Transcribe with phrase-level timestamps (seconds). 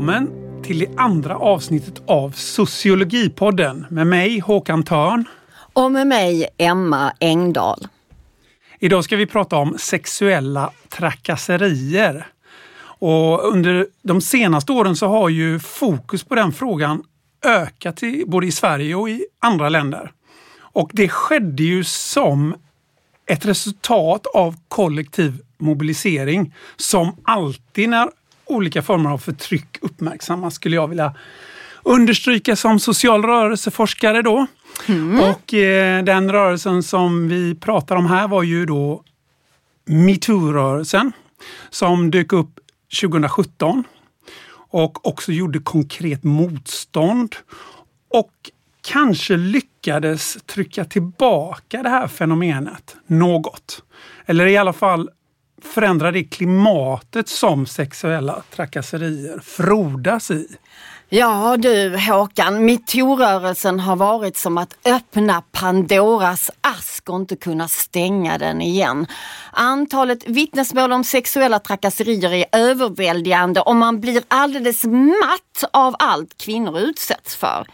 [0.00, 5.24] välkommen till det andra avsnittet av Sociologipodden med mig Håkan Törn.
[5.72, 7.86] Och med mig Emma Engdahl.
[8.78, 12.26] Idag ska vi prata om sexuella trakasserier.
[12.82, 17.02] Och under de senaste åren så har ju fokus på den frågan
[17.44, 20.12] ökat i, både i Sverige och i andra länder.
[20.58, 22.54] Och det skedde ju som
[23.26, 28.08] ett resultat av kollektiv mobilisering som alltid när
[28.50, 31.14] olika former av förtryck uppmärksammas skulle jag vilja
[31.82, 34.46] understryka som social rörelseforskare då.
[34.88, 35.20] Mm.
[35.20, 39.02] Och eh, den rörelsen som vi pratar om här var ju då
[39.84, 41.12] metoo-rörelsen
[41.70, 42.60] som dök upp
[43.00, 43.84] 2017
[44.70, 47.36] och också gjorde konkret motstånd
[48.08, 48.32] och
[48.80, 53.82] kanske lyckades trycka tillbaka det här fenomenet något.
[54.26, 55.10] Eller i alla fall
[55.64, 60.46] förändrar det klimatet som sexuella trakasserier frodas i.
[61.12, 68.38] Ja du Håkan, metoo-rörelsen har varit som att öppna Pandoras ask och inte kunna stänga
[68.38, 69.06] den igen.
[69.52, 76.78] Antalet vittnesmål om sexuella trakasserier är överväldigande och man blir alldeles matt av allt kvinnor
[76.78, 77.66] utsätts för.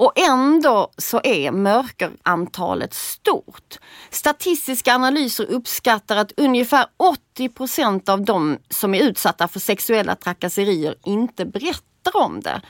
[0.00, 3.78] Och ändå så är mörkerantalet stort.
[4.10, 10.94] Statistiska analyser uppskattar att ungefär 80 procent av de som är utsatta för sexuella trakasserier
[11.04, 12.60] inte berättar om det.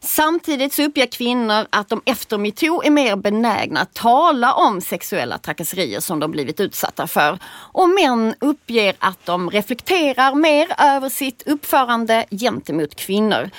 [0.00, 5.38] Samtidigt så uppger kvinnor att de efter metoo är mer benägna att tala om sexuella
[5.38, 7.38] trakasserier som de blivit utsatta för.
[7.72, 13.50] Och män uppger att de reflekterar mer över sitt uppförande gentemot kvinnor.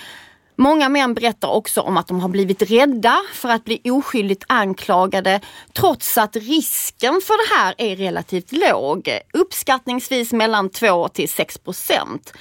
[0.60, 5.42] Många män berättar också om att de har blivit rädda för att bli oskyldigt anklagade
[5.74, 9.10] trots att risken för det här är relativt låg.
[9.34, 12.34] Uppskattningsvis mellan 2 till 6 procent.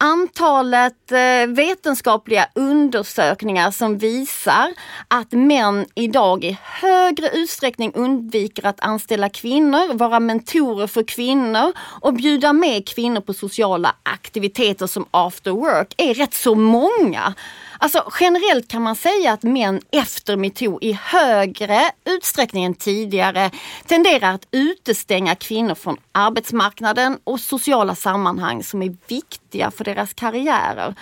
[0.00, 4.74] Antalet eh, vetenskapliga undersökningar som visar
[5.08, 12.14] att män idag i högre utsträckning undviker att anställa kvinnor, vara mentorer för kvinnor och
[12.14, 17.34] bjuda med kvinnor på sociala aktiviteter som after work är rätt så många.
[17.78, 23.50] Alltså generellt kan man säga att män efter metoo i högre utsträckning än tidigare
[23.86, 30.94] tenderar att utestänga kvinnor från arbetsmarknaden och sociala sammanhang som är viktiga för deras karriärer.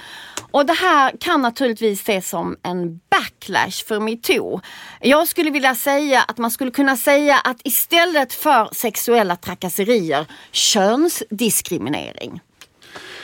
[0.51, 4.61] Och det här kan naturligtvis ses som en backlash för metoo.
[5.01, 12.41] Jag skulle vilja säga att man skulle kunna säga att istället för sexuella trakasserier, könsdiskriminering.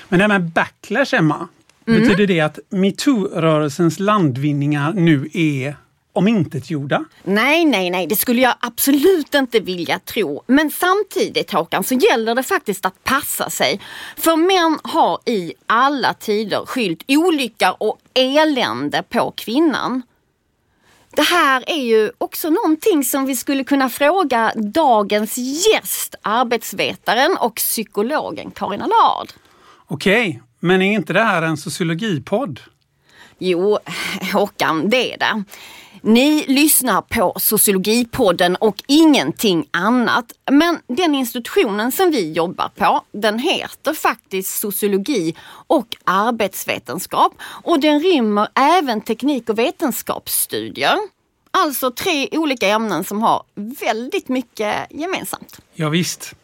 [0.09, 1.49] Men det här med backlash, Emma,
[1.87, 2.01] Mm.
[2.01, 5.77] Betyder det att metoo-rörelsens landvinningar nu är
[6.13, 7.05] omintetgjorda?
[7.23, 10.43] Nej, nej, nej, det skulle jag absolut inte vilja tro.
[10.47, 13.81] Men samtidigt Håkan så gäller det faktiskt att passa sig.
[14.17, 20.03] För män har i alla tider skyllt olycka och elände på kvinnan.
[21.17, 27.55] Det här är ju också någonting som vi skulle kunna fråga dagens gäst, arbetsvetaren och
[27.55, 29.29] psykologen Karin Allard.
[29.87, 32.61] Okej, men är inte det här en sociologipodd?
[33.39, 33.79] Jo,
[34.33, 35.45] Håkan, det är det.
[36.03, 40.33] Ni lyssnar på Sociologipodden och ingenting annat.
[40.51, 45.37] Men den institutionen som vi jobbar på, den heter faktiskt Sociologi
[45.67, 47.33] och arbetsvetenskap.
[47.43, 50.99] Och den rymmer även teknik och vetenskapsstudier.
[51.51, 53.43] Alltså tre olika ämnen som har
[53.81, 55.61] väldigt mycket gemensamt.
[55.75, 56.35] Ja, visst.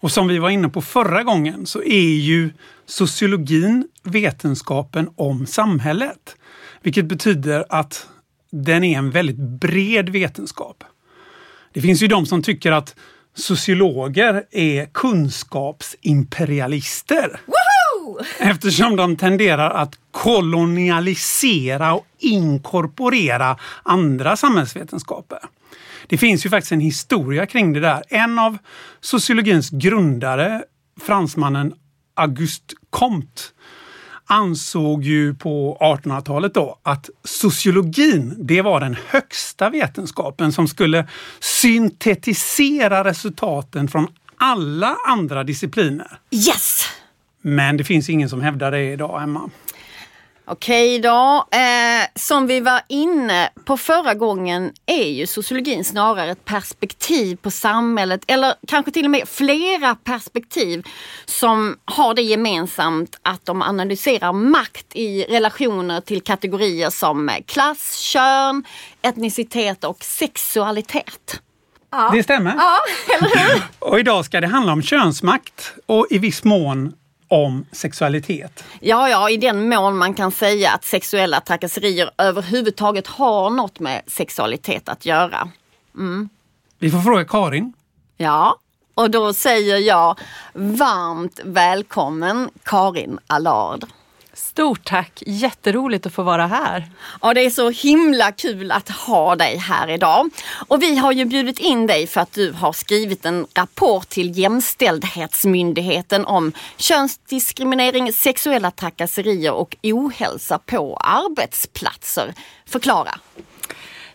[0.00, 2.50] Och som vi var inne på förra gången så är ju
[2.86, 6.36] sociologin vetenskapen om samhället.
[6.82, 8.08] Vilket betyder att
[8.50, 10.84] den är en väldigt bred vetenskap.
[11.72, 12.94] Det finns ju de som tycker att
[13.34, 17.40] sociologer är kunskapsimperialister.
[17.46, 18.18] Woohoo!
[18.38, 25.38] Eftersom de tenderar att kolonialisera och inkorporera andra samhällsvetenskaper.
[26.06, 28.02] Det finns ju faktiskt en historia kring det där.
[28.08, 28.58] En av
[29.00, 30.62] sociologins grundare,
[31.00, 31.74] fransmannen
[32.14, 33.42] Auguste Comte,
[34.26, 41.08] ansåg ju på 1800-talet då att sociologin, det var den högsta vetenskapen som skulle
[41.40, 46.18] syntetisera resultaten från alla andra discipliner.
[46.30, 46.84] Yes!
[47.42, 49.50] Men det finns ingen som hävdar det idag, Emma.
[50.48, 51.46] Okej då.
[51.50, 57.50] Eh, som vi var inne på förra gången är ju sociologin snarare ett perspektiv på
[57.50, 60.86] samhället eller kanske till och med flera perspektiv
[61.24, 68.64] som har det gemensamt att de analyserar makt i relationer till kategorier som klass, kön,
[69.02, 71.40] etnicitet och sexualitet.
[71.90, 72.10] Ja.
[72.12, 72.54] Det stämmer.
[72.58, 72.78] Ja,
[73.18, 73.62] eller hur?
[73.90, 76.92] och idag ska det handla om könsmakt och i viss mån
[77.28, 78.64] om sexualitet.
[78.80, 84.02] Ja, ja, i den mån man kan säga att sexuella trakasserier överhuvudtaget har något med
[84.06, 85.48] sexualitet att göra.
[85.94, 86.28] Mm.
[86.78, 87.72] Vi får fråga Karin.
[88.16, 88.58] Ja,
[88.94, 90.18] och då säger jag
[90.54, 93.84] varmt välkommen Karin Allard.
[94.56, 95.22] Stort tack!
[95.26, 96.86] Jätteroligt att få vara här.
[97.22, 100.30] Ja, det är så himla kul att ha dig här idag.
[100.68, 104.38] Och vi har ju bjudit in dig för att du har skrivit en rapport till
[104.38, 112.34] Jämställdhetsmyndigheten om könsdiskriminering, sexuella trakasserier och ohälsa på arbetsplatser.
[112.66, 113.18] Förklara.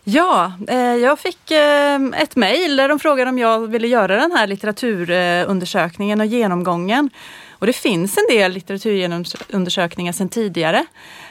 [0.04, 4.32] Ja, eh, jag fick eh, ett mejl där de frågade om jag ville göra den
[4.32, 7.10] här litteraturundersökningen och genomgången.
[7.62, 10.86] Och det finns en del litteraturundersökningar sedan tidigare.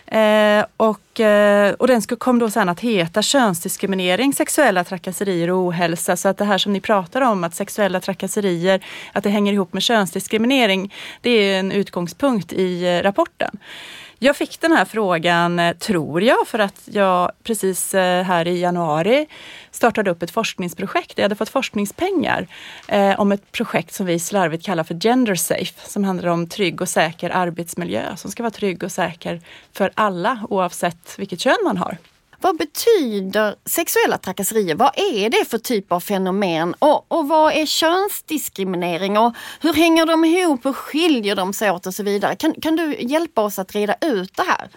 [0.05, 6.15] Eh, och, eh, och den kom då sen att heta könsdiskriminering, sexuella trakasserier och ohälsa.
[6.15, 9.73] Så att det här som ni pratar om, att sexuella trakasserier, att det hänger ihop
[9.73, 13.57] med könsdiskriminering, det är en utgångspunkt i eh, rapporten.
[14.23, 18.59] Jag fick den här frågan, eh, tror jag, för att jag precis eh, här i
[18.59, 19.27] januari
[19.71, 21.18] startade upp ett forskningsprojekt.
[21.18, 22.47] Jag hade fått forskningspengar
[22.88, 26.81] eh, om ett projekt som vi slarvigt kallar för Gender Safe, som handlar om trygg
[26.81, 29.41] och säker arbetsmiljö som ska vara trygg och säker
[29.73, 31.97] för alla oavsett vilket kön man har.
[32.41, 34.75] Vad betyder sexuella trakasserier?
[34.75, 36.75] Vad är det för typ av fenomen?
[36.79, 39.17] Och, och vad är könsdiskriminering?
[39.17, 40.65] Och hur hänger de ihop?
[40.65, 42.35] Hur skiljer de sig åt och så vidare?
[42.35, 44.69] Kan, kan du hjälpa oss att reda ut det här?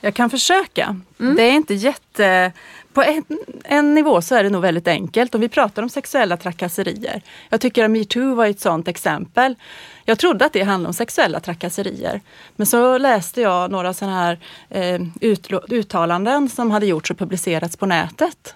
[0.00, 1.00] Jag kan försöka.
[1.20, 1.36] Mm.
[1.36, 2.52] Det är inte jätte...
[2.92, 3.24] På en,
[3.64, 5.34] en, nivå så är det nog väldigt enkelt.
[5.34, 7.22] Om vi pratar om sexuella trakasserier.
[7.48, 9.54] Jag tycker att metoo var ett sådant exempel.
[10.04, 12.20] Jag trodde att det handlade om sexuella trakasserier.
[12.56, 14.38] Men så läste jag några sådana här
[14.70, 15.00] eh,
[15.68, 18.54] uttalanden som hade gjorts och publicerats på nätet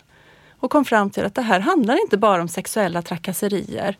[0.60, 3.96] och kom fram till att det här handlar inte bara om sexuella trakasserier.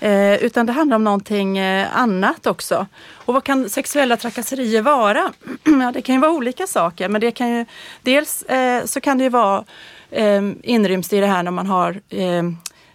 [0.00, 2.86] Eh, utan det handlar om någonting eh, annat också.
[3.14, 5.32] Och vad kan sexuella trakasserier vara?
[5.64, 7.66] ja, det kan ju vara olika saker men det kan ju
[8.02, 9.64] dels eh, så kan det ju vara
[10.10, 12.44] eh, inryms i det här när man har eh,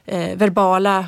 [0.05, 1.05] eh, verbala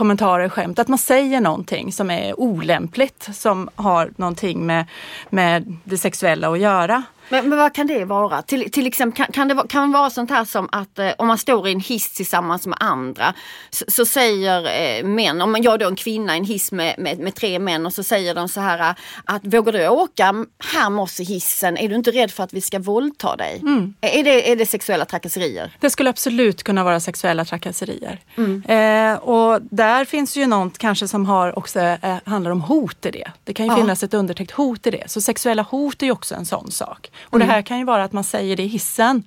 [0.00, 4.86] kommentarer, skämt, att man säger någonting som är olämpligt som har någonting med,
[5.30, 7.02] med det sexuella att göra.
[7.30, 8.42] Men, men vad kan det vara?
[8.42, 11.38] Till, till exempel kan, kan det kan vara sånt här som att eh, om man
[11.38, 13.34] står i en hiss tillsammans med andra
[13.70, 14.64] så, så säger
[14.98, 17.58] eh, män, om jag är då en kvinna i en hiss med, med, med, tre
[17.58, 18.94] män och så säger de så här
[19.24, 21.76] att vågar du åka här med oss i hissen?
[21.76, 23.58] Är du inte rädd för att vi ska våldta dig?
[23.62, 23.94] Mm.
[24.00, 25.76] Är, det, är det sexuella trakasserier?
[25.80, 28.20] Det skulle absolut kunna vara sexuella trakasserier.
[28.36, 28.62] Mm.
[28.62, 33.10] Eh, och där finns ju något kanske som har också eh, handlar om hot i
[33.10, 33.30] det.
[33.44, 33.76] Det kan ju ja.
[33.76, 35.10] finnas ett undertäckt hot i det.
[35.10, 37.10] Så sexuella hot är ju också en sån sak.
[37.22, 37.48] Och mm.
[37.48, 39.22] det här kan ju vara att man säger det i hissen.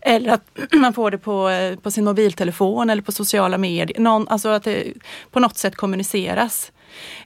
[0.00, 4.00] Eller att man får det på, eh, på sin mobiltelefon eller på sociala medier.
[4.00, 4.92] Någon, alltså att det
[5.30, 6.72] på något sätt kommuniceras.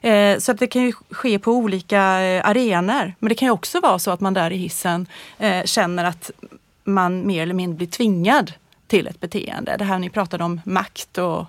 [0.01, 3.13] Eh, så att det kan ju ske på olika eh, arenor.
[3.19, 5.07] Men det kan ju också vara så att man där i hissen
[5.39, 6.31] eh, känner att
[6.83, 8.53] man mer eller mindre blir tvingad
[8.87, 9.75] till ett beteende.
[9.77, 11.45] Det här ni pratade om makt och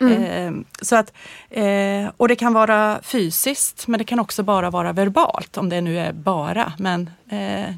[0.00, 0.24] mm.
[0.24, 1.12] eh, så att
[1.50, 5.80] eh, Och det kan vara fysiskt men det kan också bara vara verbalt om det
[5.80, 6.72] nu är bara.
[6.78, 7.74] Men eh,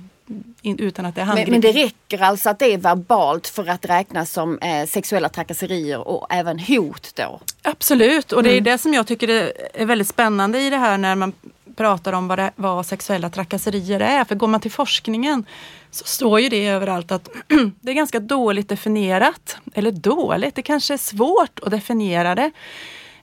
[0.62, 3.66] in, utan att det handlar men, men det räcker alltså att det är verbalt för
[3.66, 7.40] att räknas som eh, sexuella trakasserier och även hot då?
[7.62, 8.64] Absolut och det är mm.
[8.64, 11.32] det som jag tycker är väldigt spännande i det här när man
[11.76, 14.24] pratar om vad, det, vad sexuella trakasserier är.
[14.24, 15.44] För går man till forskningen
[15.90, 17.28] så står ju det överallt att
[17.80, 19.56] det är ganska dåligt definierat.
[19.74, 22.50] Eller dåligt, det kanske är svårt att definiera det.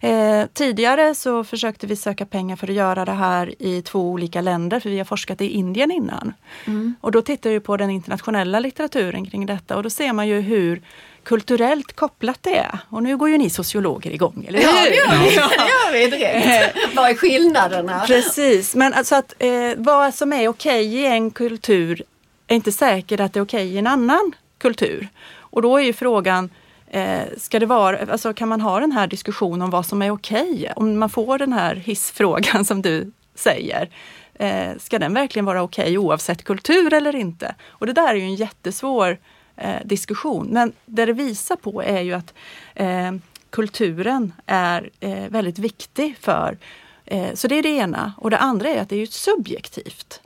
[0.06, 4.42] Eh, tidigare så försökte vi söka pengar för att göra det här i två olika
[4.42, 6.34] länder, för vi har forskat i Indien innan.
[6.66, 6.96] Mm.
[7.02, 10.42] Och då tittar vi på den internationella litteraturen kring detta och då ser man ju
[10.42, 10.82] hur
[11.24, 12.80] kulturellt kopplat det är.
[12.90, 14.66] Och nu går ju ni sociologer igång, eller hur?
[14.66, 16.96] Ja, det gör vi, det gör vi direkt.
[16.96, 18.04] Vad är skillnaderna?
[18.08, 22.04] Precis, men alltså att eh, vad som är okej i en kultur
[22.48, 25.08] är inte säkert att det är okej i en annan kultur.
[25.38, 26.50] Och då är ju frågan,
[26.88, 30.12] eh, ska det vara, alltså kan man ha den här diskussionen om vad som är
[30.12, 30.72] okej?
[30.76, 33.90] Om man får den här hissfrågan som du säger.
[34.34, 37.56] Eh, ska den verkligen vara okej oavsett kultur eller inte?
[37.68, 39.18] Och det där är ju en jättesvår
[39.56, 40.48] eh, diskussion.
[40.52, 42.34] Men det det visar på är ju att
[42.76, 43.12] eh,
[43.50, 46.58] kulturen är eh, väldigt viktig för
[47.06, 48.14] eh, så det är det ena.
[48.18, 50.22] Och det andra är att det är subjektivt.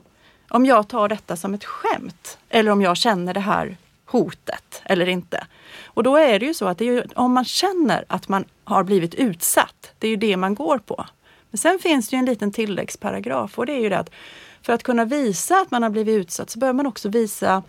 [0.48, 3.76] Om jag tar detta som ett skämt eller om jag känner det här
[4.10, 5.46] hotet eller inte.
[5.84, 9.14] Och då är det ju så att ju, om man känner att man har blivit
[9.14, 11.06] utsatt, det är ju det man går på.
[11.50, 14.10] Men sen finns det ju en liten tilläggsparagraf och det är ju det att
[14.62, 17.62] för att kunna visa att man har blivit utsatt så behöver man också visa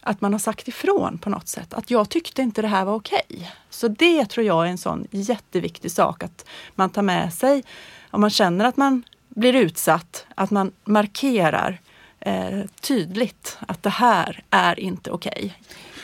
[0.00, 1.74] att man har sagt ifrån på något sätt.
[1.74, 3.22] Att jag tyckte inte det här var okej.
[3.28, 3.46] Okay.
[3.70, 7.64] Så det tror jag är en sån jätteviktig sak att man tar med sig.
[8.10, 11.80] Om man känner att man blir utsatt, att man markerar
[12.26, 15.32] eh, tydligt att det här är inte okej.
[15.36, 15.50] Okay.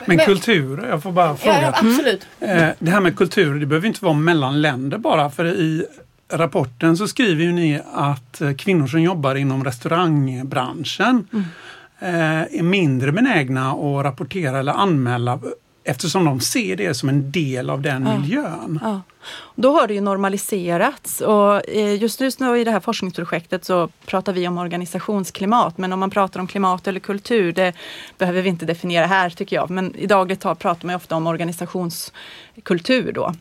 [0.07, 1.63] Men, Men kultur, jag får bara fråga.
[1.63, 2.27] Ja, absolut.
[2.41, 2.75] Mm.
[2.79, 5.31] Det här med kultur, det behöver inte vara mellan länder bara.
[5.31, 5.87] För i
[6.33, 11.45] rapporten så skriver ju ni att eh, kvinnor som jobbar inom restaurangbranschen mm.
[11.99, 15.41] är mindre benägna att rapportera eller anmäla
[15.85, 18.19] eftersom de ser det som en del av den ja.
[18.19, 18.79] miljön.
[18.83, 19.01] Ja.
[19.55, 24.33] Då har det ju normaliserats och eh, just nu i det här forskningsprojektet så pratar
[24.33, 27.73] vi om organisationsklimat men om man pratar om klimat eller kultur det
[28.19, 29.71] behöver vi inte definiera här tycker jag.
[29.71, 33.35] Men i dagligt tal pratar man ofta om organisationskultur då.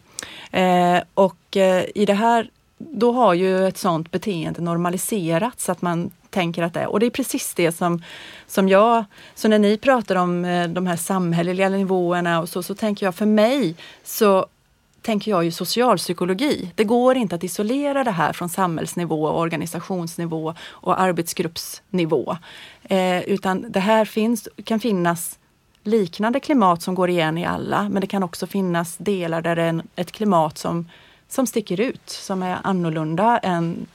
[0.58, 6.12] Eh, och eh, i det här då har ju ett sådant beteende normaliserats att man
[6.32, 6.88] tänker att det är.
[6.88, 8.04] Och det är precis det som,
[8.48, 12.76] som jag, så när ni pratar om eh, de här samhälleliga nivåerna och så, så
[12.76, 14.46] tänker jag för mig så
[15.02, 16.72] tänker jag ju socialpsykologi.
[16.76, 22.38] Det går inte att isolera det här från samhällsnivå, organisationsnivå och arbetsgruppsnivå.
[22.84, 25.40] Eh, utan det här finns, kan finnas
[25.84, 29.64] liknande klimat som går igen i alla, men det kan också finnas delar där det
[29.64, 30.90] är ett klimat som,
[31.28, 33.88] som sticker ut, som är annorlunda än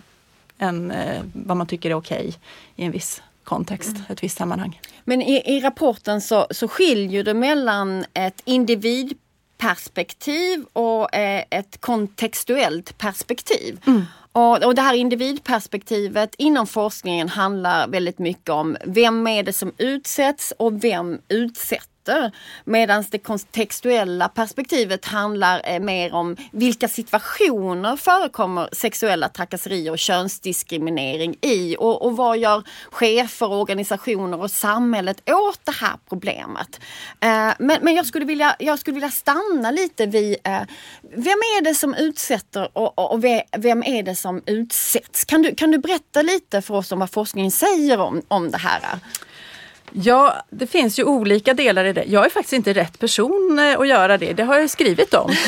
[0.58, 2.32] än eh, vad man tycker är okej okay
[2.76, 4.02] i en viss kontext, mm.
[4.08, 4.80] ett visst sammanhang.
[5.04, 12.98] Men i, i rapporten så, så skiljer det mellan ett individperspektiv och eh, ett kontextuellt
[12.98, 13.80] perspektiv.
[13.86, 14.02] Mm.
[14.32, 19.72] Och, och det här individperspektivet inom forskningen handlar väldigt mycket om vem är det som
[19.78, 22.32] utsätts och vem utsätter möter.
[22.64, 31.36] Medan det kontextuella perspektivet handlar eh, mer om vilka situationer förekommer sexuella trakasserier och könsdiskriminering
[31.42, 36.80] i och, och vad gör chefer, organisationer och samhället åt det här problemet.
[37.20, 40.62] Eh, men, men jag, skulle vilja, jag skulle vilja stanna lite vid eh,
[41.02, 43.25] vem är det som utsätter och, och, och
[43.56, 45.25] vem är det som utsätts?
[45.25, 48.58] Kan du, kan du berätta lite för oss om vad forskningen säger om, om det
[48.58, 48.98] här?
[49.92, 52.04] Ja, det finns ju olika delar i det.
[52.04, 54.32] Jag är faktiskt inte rätt person eh, att göra det.
[54.32, 55.30] Det har jag skrivit om.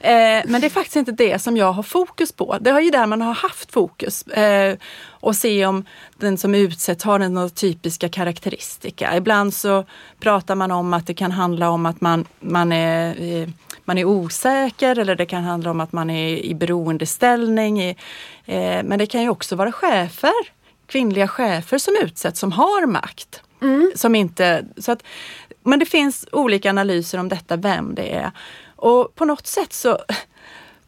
[0.00, 2.58] Eh, men det är faktiskt inte det som jag har fokus på.
[2.60, 4.22] Det är ju där man har haft fokus.
[4.22, 4.76] Eh,
[5.10, 5.84] och se om
[6.16, 9.16] den som utsätts har några typiska karaktäristika.
[9.16, 9.84] Ibland så
[10.20, 13.52] pratar man om att det kan handla om att man, man, är,
[13.84, 17.98] man är osäker eller det kan handla om att man är i beroendeställning.
[18.84, 20.32] Men det kan ju också vara chefer
[20.86, 23.42] kvinnliga chefer som utsätts som har makt.
[23.64, 23.92] Mm.
[23.94, 25.02] Som inte, så att,
[25.62, 28.30] men det finns olika analyser om detta, vem det är.
[28.76, 29.98] Och på något sätt så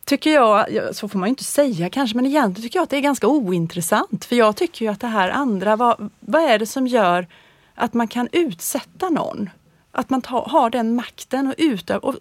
[0.05, 2.97] tycker jag, så får man ju inte säga kanske, men egentligen tycker jag att det
[2.97, 4.25] är ganska ointressant.
[4.25, 7.27] För jag tycker ju att det här andra, vad, vad är det som gör
[7.75, 9.51] att man kan utsätta någon?
[9.93, 12.15] Att man ta, har den makten och utövar och,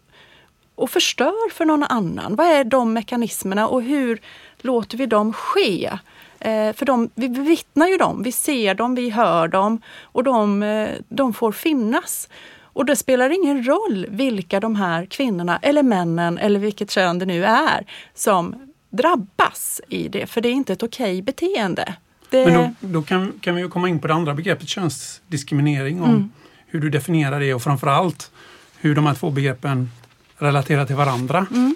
[0.76, 2.36] och förstör för någon annan.
[2.36, 4.20] Vad är de mekanismerna och hur
[4.62, 5.92] låter vi dem ske?
[6.40, 10.64] Eh, för de, vi vittnar ju dem, vi ser dem, vi hör dem och de,
[10.64, 12.30] eh, de får finnas.
[12.62, 17.26] Och det spelar ingen roll vilka de här kvinnorna eller männen eller vilket kön det
[17.26, 18.56] nu är som
[18.90, 21.96] drabbas i det, för det är inte ett okej beteende.
[22.30, 22.46] Det...
[22.46, 26.32] Men då, då, kan, kan vi komma in på det andra begreppet könsdiskriminering, om mm.
[26.68, 28.32] hur du definierar det och framförallt
[28.80, 29.90] hur de här två begreppen
[30.38, 31.48] relatera till varandra.
[31.52, 31.76] Mm.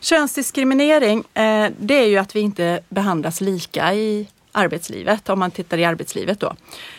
[0.00, 5.78] Könsdiskriminering, eh, det är ju att vi inte behandlas lika i arbetslivet, om man tittar
[5.78, 6.54] i arbetslivet då.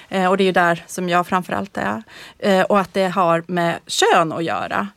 [0.10, 2.04] Eh, och det är ju där som jag framförallt är.
[2.40, 4.88] Eh, och att det har med kön att göra.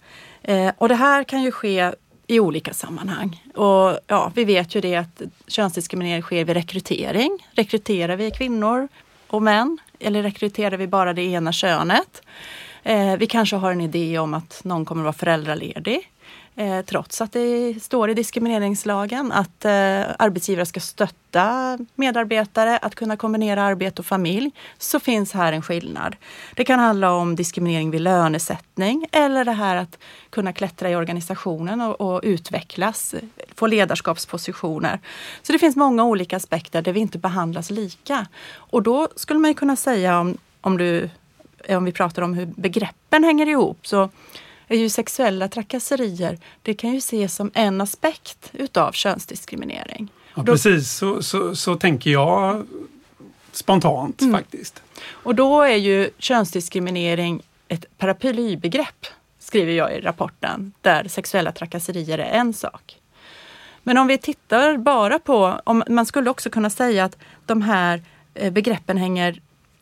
[0.43, 1.93] Eh, och det här kan ju ske
[2.27, 3.45] i olika sammanhang.
[3.55, 7.47] Och ja, vi vet ju det att könsdiskriminering sker vid rekrytering.
[7.53, 8.89] Rekryterar vi kvinnor
[9.27, 9.79] och män?
[9.99, 12.23] Eller rekryterar vi bara det ena könet?
[12.83, 16.11] Eh, vi kanske har en idé om att någon kommer att vara föräldraledig.
[16.57, 19.71] Eh, trots att det står i diskrimineringslagen att eh,
[20.19, 26.17] arbetsgivare ska stötta medarbetare att kunna kombinera arbete och familj, så finns här en skillnad.
[26.57, 29.99] Det kan handla om diskriminering vid lönesättning eller det här att
[30.31, 33.15] kunna klättra i organisationen och, och utvecklas,
[33.55, 35.01] få ledarskapspositioner.
[35.43, 38.27] Så det finns många olika aspekter där vi inte behandlas lika.
[38.53, 41.11] Och då skulle man kunna säga om, om, du,
[41.69, 44.11] om vi pratar om hur begreppen hänger ihop, så
[44.69, 50.09] är ju sexuella trakasserier, det kan ju ses som en aspekt utav könsdiskriminering.
[50.35, 52.67] Ja, då, precis, så, så, så tänker jag
[53.53, 54.35] spontant mm.
[54.35, 54.83] faktiskt.
[55.09, 59.07] Och då är ju könsdiskriminering ett paraplybegrepp,
[59.39, 62.97] skriver jag i rapporten, där sexuella trakasserier är en sak.
[63.83, 68.03] Men om vi tittar bara på, om, man skulle också kunna säga att de här
[68.35, 69.41] eh, begreppen hänger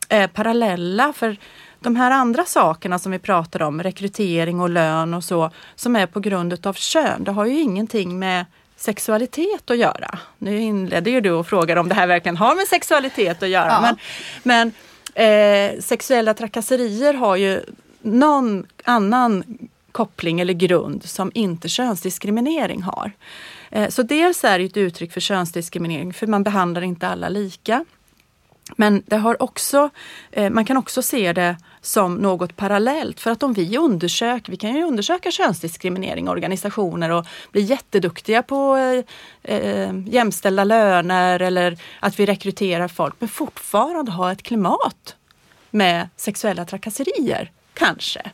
[0.08, 1.36] är parallella, för
[1.80, 6.06] de här andra sakerna som vi pratar om, rekrytering och lön och så, som är
[6.06, 8.44] på grund av kön, det har ju ingenting med
[8.76, 10.18] sexualitet att göra.
[10.38, 13.68] Nu inledde ju du och frågade om det här verkligen har med sexualitet att göra.
[13.68, 13.80] Ja.
[14.42, 14.72] Men,
[15.14, 17.60] men eh, sexuella trakasserier har ju
[18.00, 19.44] någon annan
[19.92, 23.12] koppling eller grund som inte könsdiskriminering har.
[23.70, 27.84] Eh, så dels är det ett uttryck för könsdiskriminering för man behandlar inte alla lika.
[28.76, 29.90] Men det har också,
[30.30, 33.20] eh, man kan också se det som något parallellt.
[33.20, 38.42] För att om vi undersöker, vi kan ju undersöka könsdiskriminering i organisationer och bli jätteduktiga
[38.42, 45.16] på eh, eh, jämställda löner eller att vi rekryterar folk men fortfarande ha ett klimat
[45.70, 48.30] med sexuella trakasserier, kanske.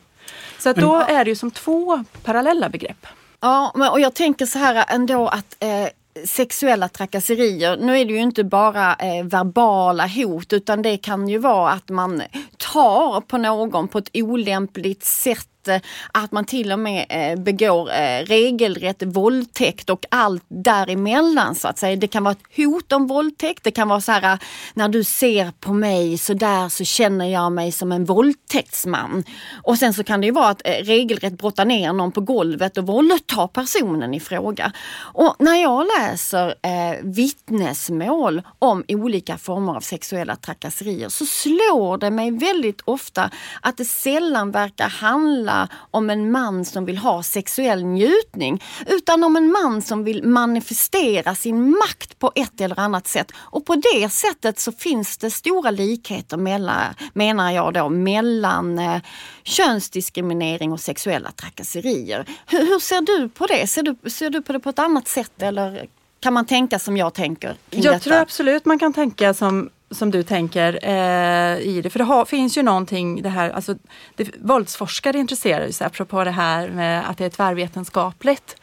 [0.59, 3.07] Så att då är det ju som två parallella begrepp.
[3.39, 5.87] Ja, men, och jag tänker så här ändå att eh,
[6.23, 11.37] sexuella trakasserier, nu är det ju inte bara eh, verbala hot utan det kan ju
[11.37, 12.21] vara att man
[12.57, 15.81] tar på någon på ett olämpligt sätt Eh,
[16.11, 21.77] att man till och med eh, begår eh, regelrätt våldtäkt och allt däremellan så att
[21.77, 21.95] säga.
[21.95, 24.39] Det kan vara ett hot om våldtäkt, det kan vara så här
[24.73, 29.23] när du ser på mig så där så känner jag mig som en våldtäktsman.
[29.63, 32.87] Och sen så kan det ju vara att regelrätt brotta ner någon på golvet och
[32.87, 34.71] våldta personen i fråga.
[34.97, 42.11] Och när jag läser eh, vittnesmål om olika former av sexuella trakasserier så slår det
[42.11, 43.29] mig väldigt ofta
[43.61, 45.54] att det sällan verkar handla
[45.91, 51.35] om en man som vill ha sexuell njutning utan om en man som vill manifestera
[51.35, 53.31] sin makt på ett eller annat sätt.
[53.37, 59.01] Och på det sättet så finns det stora likheter mellan, menar jag då, mellan eh,
[59.43, 62.25] könsdiskriminering och sexuella trakasserier.
[62.47, 63.67] Hur, hur ser du på det?
[63.67, 65.87] Ser du, ser du på det på ett annat sätt eller
[66.25, 67.55] kan man tänka som jag tänker?
[67.69, 67.99] Jag detta?
[67.99, 71.89] tror absolut man kan tänka som, som du tänker eh, i det.
[71.89, 73.75] För det har, finns ju någonting, det här, alltså,
[74.15, 78.55] det, våldsforskare intresserar sig apropå det här med att det är tvärvetenskapligt.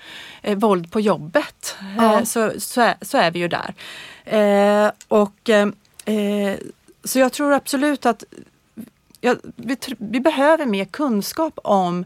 [0.43, 2.19] Eh, våld på jobbet, Ja.
[2.19, 3.75] eh, så, så, är, så är vi ju där.
[4.25, 5.69] Eh, och eh,
[6.05, 6.57] eh,
[7.05, 8.25] Så jag tror absolut att
[9.21, 12.05] ja, vi, vi behöver mer kunskap om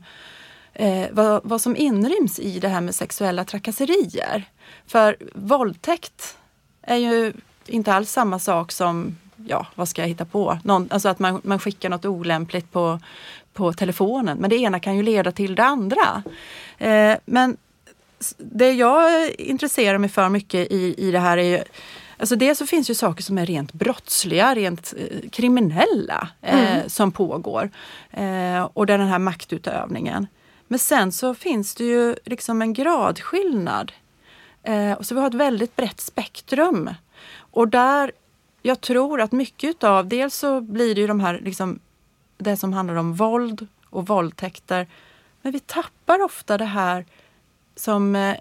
[1.10, 4.44] vad, vad som inryms i det här med sexuella trakasserier.
[4.86, 6.36] För våldtäkt
[6.82, 7.32] är ju
[7.68, 10.58] inte alls samma sak som, ja vad ska jag hitta på?
[10.64, 13.00] Någon, alltså att man, man skickar något olämpligt på,
[13.52, 14.38] på telefonen.
[14.38, 16.22] Men det ena kan ju leda till det andra.
[16.78, 17.56] Eh, men
[18.38, 21.64] det jag intresserar mig för mycket i, i det här är ju
[22.18, 27.12] Alltså dels så finns ju saker som är rent brottsliga, rent eh, kriminella eh, som
[27.12, 27.70] pågår.
[28.10, 30.26] Eh, och där den här maktutövningen.
[30.68, 33.92] Men sen så finns det ju liksom en gradskillnad.
[34.62, 36.90] Eh, och så vi har ett väldigt brett spektrum.
[37.56, 38.12] Och där
[38.62, 41.78] jag tror att mycket av, dels så blir det ju de här, liksom,
[42.38, 44.86] det som handlar om våld och våldtäkter.
[45.42, 47.06] Men vi tappar ofta det här
[47.76, 48.36] som eh,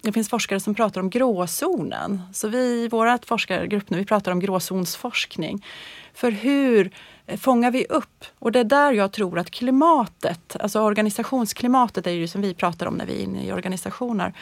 [0.00, 2.22] det finns forskare som pratar om gråzonen.
[2.32, 5.64] Så vi i vår forskargrupp nu, vi pratar om gråzonsforskning.
[6.14, 6.90] För hur eh,
[7.26, 8.24] Eh, fångar vi upp?
[8.38, 12.86] Och det är där jag tror att klimatet, alltså organisationsklimatet är ju som vi pratar
[12.86, 14.32] om när vi är inne i organisationer.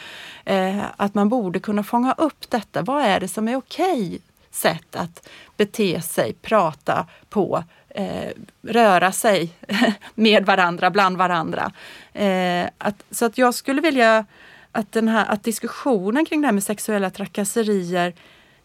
[0.45, 2.81] Eh, att man borde kunna fånga upp detta.
[2.81, 9.49] Vad är det som är okej sätt att bete sig, prata på, eh, röra sig
[10.15, 11.71] med varandra, bland varandra.
[12.13, 14.25] Eh, att, så att jag skulle vilja
[14.71, 18.13] att, den här, att diskussionen kring det här med sexuella trakasserier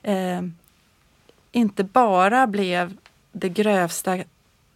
[0.02, 0.42] eh,
[1.52, 2.96] inte bara blev
[3.32, 4.18] det grövsta,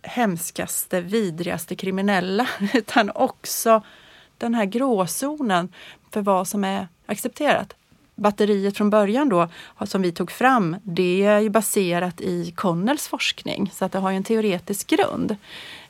[0.03, 3.83] hemskaste, vidrigaste kriminella utan också
[4.39, 5.69] den här gråzonen
[6.11, 7.75] för vad som är accepterat.
[8.15, 9.49] Batteriet från början då,
[9.87, 14.11] som vi tog fram, det är ju baserat i Connells forskning så att det har
[14.11, 15.37] ju en teoretisk grund.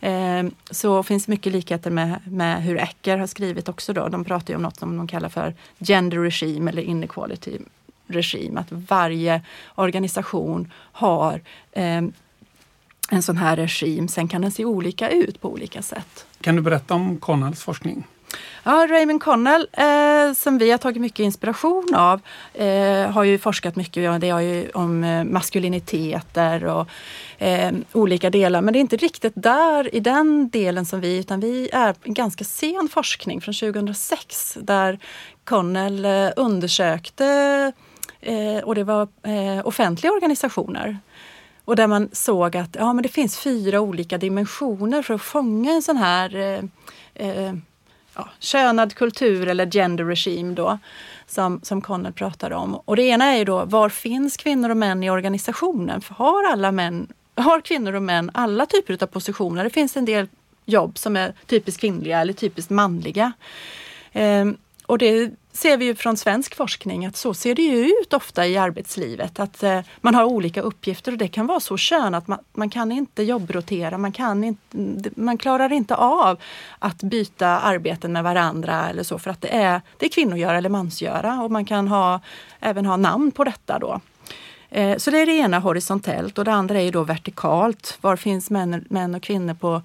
[0.00, 3.92] Eh, så finns mycket likheter med, med hur Ecker har skrivit också.
[3.92, 4.08] Då.
[4.08, 7.58] De pratar ju om något som de kallar för gender regime eller inequality
[8.06, 8.60] regime.
[8.60, 9.42] Att varje
[9.74, 11.40] organisation har
[11.72, 12.02] eh,
[13.10, 14.08] en sån här regim.
[14.08, 16.26] Sen kan den se olika ut på olika sätt.
[16.40, 18.04] Kan du berätta om Connells forskning?
[18.64, 22.20] Ja, Raymond Connell, eh, som vi har tagit mycket inspiration av,
[22.54, 26.88] eh, har ju forskat mycket ja, det har ju om eh, maskuliniteter och
[27.38, 28.60] eh, olika delar.
[28.60, 32.44] Men det är inte riktigt där i den delen som vi, utan vi är ganska
[32.44, 34.98] sen forskning från 2006 där
[35.44, 37.26] Connell eh, undersökte,
[38.20, 39.08] eh, och det var
[39.64, 40.98] offentliga organisationer,
[41.64, 45.72] och där man såg att ja, men det finns fyra olika dimensioner för att fånga
[45.72, 46.64] en sån här eh,
[47.14, 47.54] eh,
[48.14, 50.78] ja, könad kultur eller gender regime då,
[51.26, 52.74] som, som Connell pratar om.
[52.74, 56.00] Och det ena är ju då, var finns kvinnor och män i organisationen?
[56.00, 59.64] För har alla män, har kvinnor och män alla typer av positioner?
[59.64, 60.28] Det finns en del
[60.64, 63.32] jobb som är typiskt kvinnliga eller typiskt manliga.
[64.12, 68.12] Ehm, och det ser vi ju från svensk forskning att så ser det ju ut
[68.12, 69.40] ofta i arbetslivet.
[69.40, 72.70] Att eh, man har olika uppgifter och det kan vara så kön att man, man
[72.70, 76.38] kan inte jobbrotera, man, kan inte, man klarar inte av
[76.78, 80.68] att byta arbeten med varandra eller så för att det är, det är kvinnogöra eller
[80.68, 82.20] mansgöra och man kan ha,
[82.60, 84.00] även ha namn på detta då.
[84.74, 87.98] Eh, så det är det ena horisontellt och det andra är då vertikalt.
[88.00, 89.82] Var finns män, män och kvinnor på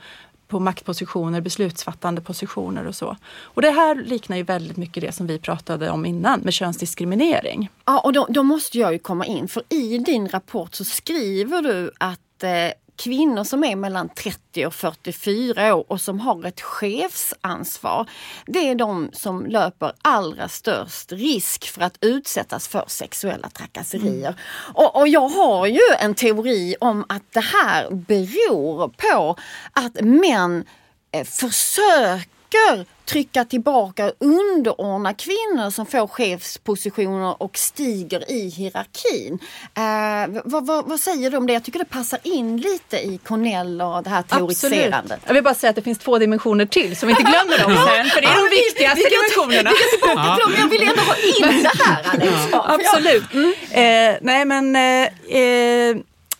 [0.48, 3.18] på maktpositioner, beslutsfattande positioner och så.
[3.42, 7.70] Och det här liknar ju väldigt mycket det som vi pratade om innan med könsdiskriminering.
[7.86, 11.62] Ja, och då, då måste jag ju komma in för i din rapport så skriver
[11.62, 12.50] du att eh,
[12.98, 18.10] kvinnor som är mellan 30 och 44 år och som har ett chefsansvar.
[18.46, 24.30] Det är de som löper allra störst risk för att utsättas för sexuella trakasserier.
[24.30, 24.36] Mm.
[24.74, 29.36] Och, och, jag har ju en teori om att det här beror på
[29.72, 30.66] att män
[31.12, 39.40] eh, försöker trycka tillbaka och underordna kvinnor som får chefspositioner och stiger i hierarkin.
[39.76, 41.54] Eh, vad, vad, vad, säger du om det?
[41.54, 44.94] Jag tycker det passar in lite i Cornell och det här teoretiserandet.
[44.94, 45.22] Absolut.
[45.26, 47.88] Jag vill bara säga att det finns två dimensioner till som vi inte glömmer dem
[47.88, 49.70] sen, för det är de viktigaste vi, vi, dimensionerna.
[49.70, 52.32] Vi, vi tillbaka till dem, jag vill ändå ha in det här Alex.
[52.52, 53.34] Ja, absolut.
[53.34, 53.54] Mm.
[53.72, 55.98] Eh, nej men, eh, eh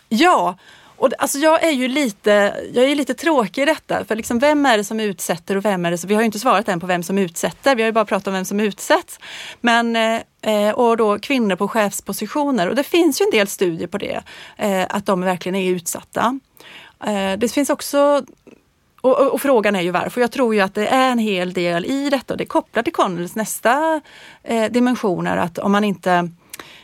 [0.08, 0.56] ja.
[0.98, 4.04] Och alltså jag är ju lite, jag är lite tråkig i detta.
[4.04, 6.08] För liksom vem är det som utsätter och vem är det som...
[6.08, 7.74] Vi har ju inte svarat än på vem som utsätter.
[7.74, 9.20] Vi har ju bara pratat om vem som utsätts.
[9.60, 12.68] Men, eh, eh, och då kvinnor på chefspositioner.
[12.68, 14.22] Och det finns ju en del studier på det.
[14.56, 16.40] Eh, att de verkligen är utsatta.
[17.04, 18.22] Eh, det finns också
[19.00, 20.20] och, och, och, frågan är ju varför.
[20.20, 22.84] Jag tror ju att det är en hel del i detta och det är kopplat
[22.84, 24.00] till Connells nästa
[24.42, 26.30] eh, dimensioner att om man inte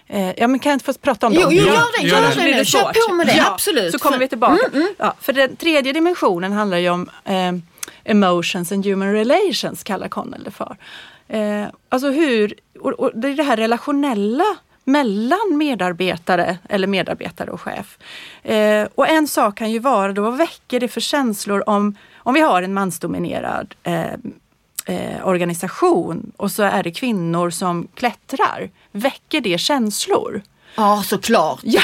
[0.06, 1.42] Eh, ja, men kan jag inte få prata om dem?
[1.42, 2.64] Jo, jo gör det, gör det, det nu.
[2.64, 3.92] Kör på med det, ja, absolut.
[3.92, 4.66] Så kommer vi tillbaka.
[4.66, 4.94] Mm, mm.
[4.98, 7.52] Ja, för den tredje dimensionen handlar ju om eh,
[8.04, 10.76] emotions and human relations, kallar Connell det för.
[11.28, 17.60] Eh, alltså hur, och, och det är det här relationella mellan medarbetare eller medarbetare och
[17.60, 17.98] chef.
[18.42, 22.34] Eh, och en sak kan ju vara då, vad väcker det för känslor om, om
[22.34, 24.04] vi har en mansdominerad eh,
[24.86, 28.70] eh, organisation och så är det kvinnor som klättrar.
[28.92, 30.42] Väcker det känslor?
[30.74, 31.60] Ja, såklart.
[31.62, 31.82] Ja.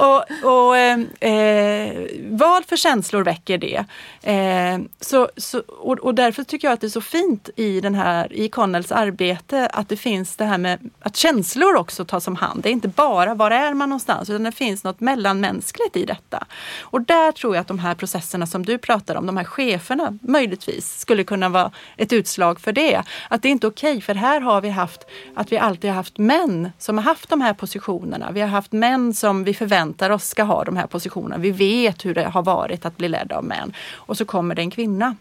[0.00, 3.84] och, och eh, eh, vad för känslor väcker det?
[4.22, 7.94] Eh, så, så, och, och, därför tycker jag att det är så fint i, den
[7.94, 12.36] här, i Connells arbete att det finns det här med att känslor också tas om
[12.36, 12.62] hand.
[12.62, 16.46] Det är inte bara var är man någonstans utan det finns något mellanmänskligt i detta.
[16.80, 20.18] Och där tror jag att de här processerna som du pratar om, de här cheferna
[20.22, 23.02] möjligtvis skulle kunna vara ett utslag för det.
[23.28, 25.00] Att det är inte okej okay, för här har vi haft
[25.34, 28.30] att vi alltid har haft män som har haft haft de här positionerna.
[28.32, 31.38] Vi har haft män som vi förväntar oss ska ha de här positionerna.
[31.38, 33.72] Vi vet hur det har varit att bli ledd av män.
[34.08, 35.16] Och så kommer det en kvinna.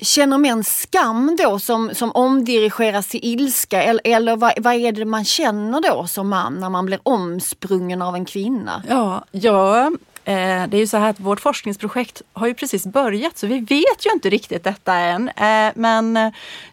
[0.00, 5.04] Känner män skam då som, som omdirigeras till ilska eller, eller vad, vad är det
[5.04, 8.82] man känner då som man när man blir omsprungen av en kvinna?
[8.88, 9.86] Ja, ja
[10.24, 13.58] eh, det är ju så här att vårt forskningsprojekt har ju precis börjat så vi
[13.60, 15.28] vet ju inte riktigt detta än.
[15.28, 16.16] Eh, men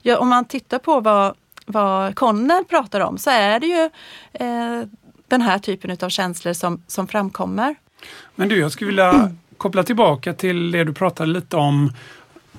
[0.04, 1.36] eh, om man tittar på vad
[1.72, 3.90] vad Connell pratar om så är det ju
[4.34, 4.88] eh,
[5.28, 7.76] den här typen av känslor som, som framkommer.
[8.36, 11.94] Men du, jag skulle vilja koppla tillbaka till det du pratade lite om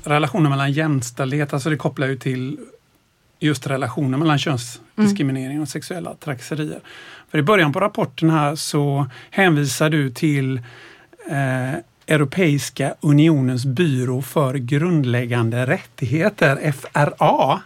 [0.05, 2.59] relationen mellan jämställdhet, alltså det kopplar ju till
[3.38, 5.62] just relationen mellan könsdiskriminering mm.
[5.62, 6.81] och sexuella trakasserier.
[7.31, 10.57] För i början på rapporten här så hänvisar du till
[11.31, 11.75] eh,
[12.07, 17.61] Europeiska unionens byrå för grundläggande rättigheter, FRA.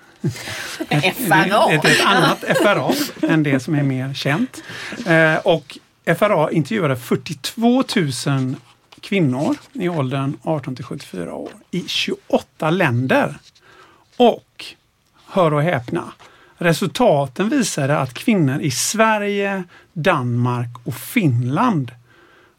[1.14, 1.72] FRA.
[1.72, 2.92] Ett, ett annat FRA
[3.28, 4.62] än det som är mer känt.
[5.06, 5.78] Eh, och
[6.18, 7.84] FRA intervjuade 42
[8.26, 8.54] 000
[9.00, 13.34] kvinnor i åldern 18 till 74 år i 28 länder.
[14.16, 14.64] Och,
[15.26, 16.12] hör och häpna,
[16.56, 21.90] resultaten visade att kvinnor i Sverige, Danmark och Finland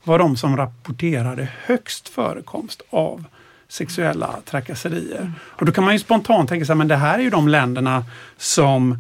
[0.04, 3.26] var de som rapporterade högst förekomst av
[3.68, 5.18] sexuella trakasserier.
[5.18, 5.34] Mm.
[5.40, 8.06] Och då kan man ju spontant tänka sig, men det här är ju de länderna
[8.38, 9.00] som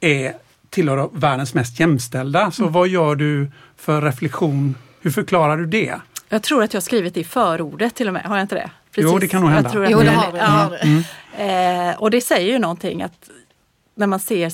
[0.00, 0.34] är
[0.70, 2.50] tillhör världens mest jämställda.
[2.50, 2.72] Så mm.
[2.72, 4.74] vad gör du för reflektion?
[5.00, 5.94] Hur förklarar du det?
[6.28, 8.70] Jag tror att jag skrivit det i förordet till och med, har jag inte det?
[8.90, 9.10] Precis.
[9.12, 9.70] Jo, det kan nog hända.
[9.74, 10.38] Jag jo, det har vi.
[10.38, 10.76] Ja.
[10.76, 11.90] Mm.
[11.90, 13.30] Eh, och det säger ju någonting att
[13.94, 14.52] när man ser,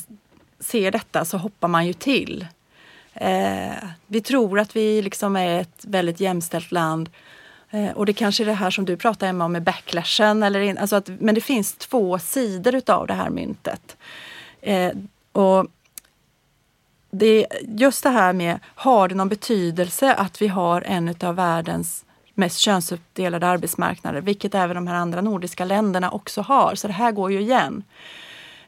[0.60, 2.46] ser detta så hoppar man ju till.
[3.14, 3.72] Eh,
[4.06, 7.29] vi tror att vi liksom är ett väldigt jämställt land Eh,
[7.70, 10.42] Eh, och det kanske är det här som du pratar Emma om med backlashen.
[10.42, 13.96] Eller in, alltså att, men det finns två sidor utav det här myntet.
[14.60, 14.92] Eh,
[15.32, 15.66] och
[17.10, 22.04] det, just det här med, har det någon betydelse att vi har en av världens
[22.34, 26.74] mest könsuppdelade arbetsmarknader, vilket även de här andra nordiska länderna också har.
[26.74, 27.82] Så det här går ju igen.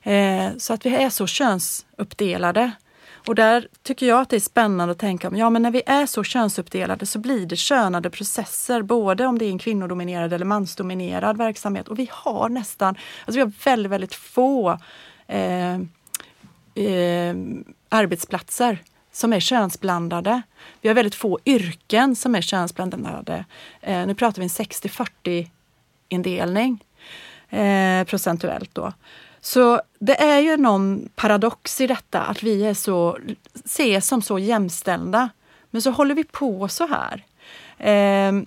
[0.02, 2.70] Eh, så att vi är så könsuppdelade.
[3.26, 5.82] Och där tycker jag att det är spännande att tänka om, ja men när vi
[5.86, 10.44] är så könsuppdelade så blir det könade processer, både om det är en kvinnodominerad eller
[10.44, 11.88] mansdominerad verksamhet.
[11.88, 14.78] Och vi har nästan, alltså vi har väldigt, väldigt få
[15.26, 15.74] eh,
[16.74, 17.34] eh,
[17.88, 18.78] arbetsplatser
[19.12, 20.42] som är könsblandade.
[20.80, 23.44] Vi har väldigt få yrken som är könsblandade.
[23.80, 25.48] Eh, nu pratar vi en 60-40
[26.08, 26.84] indelning
[27.48, 28.92] eh, procentuellt då.
[29.44, 33.18] Så det är ju någon paradox i detta att vi är så,
[33.64, 35.28] ses som så jämställda.
[35.70, 37.24] Men så håller vi på så här
[37.78, 38.42] eh,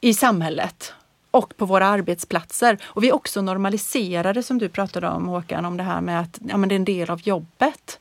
[0.00, 0.94] i samhället
[1.30, 2.78] och på våra arbetsplatser.
[2.84, 6.38] Och vi är också normaliserade som du pratade om Håkan, om det här med att
[6.48, 8.00] ja, men det är en del av jobbet.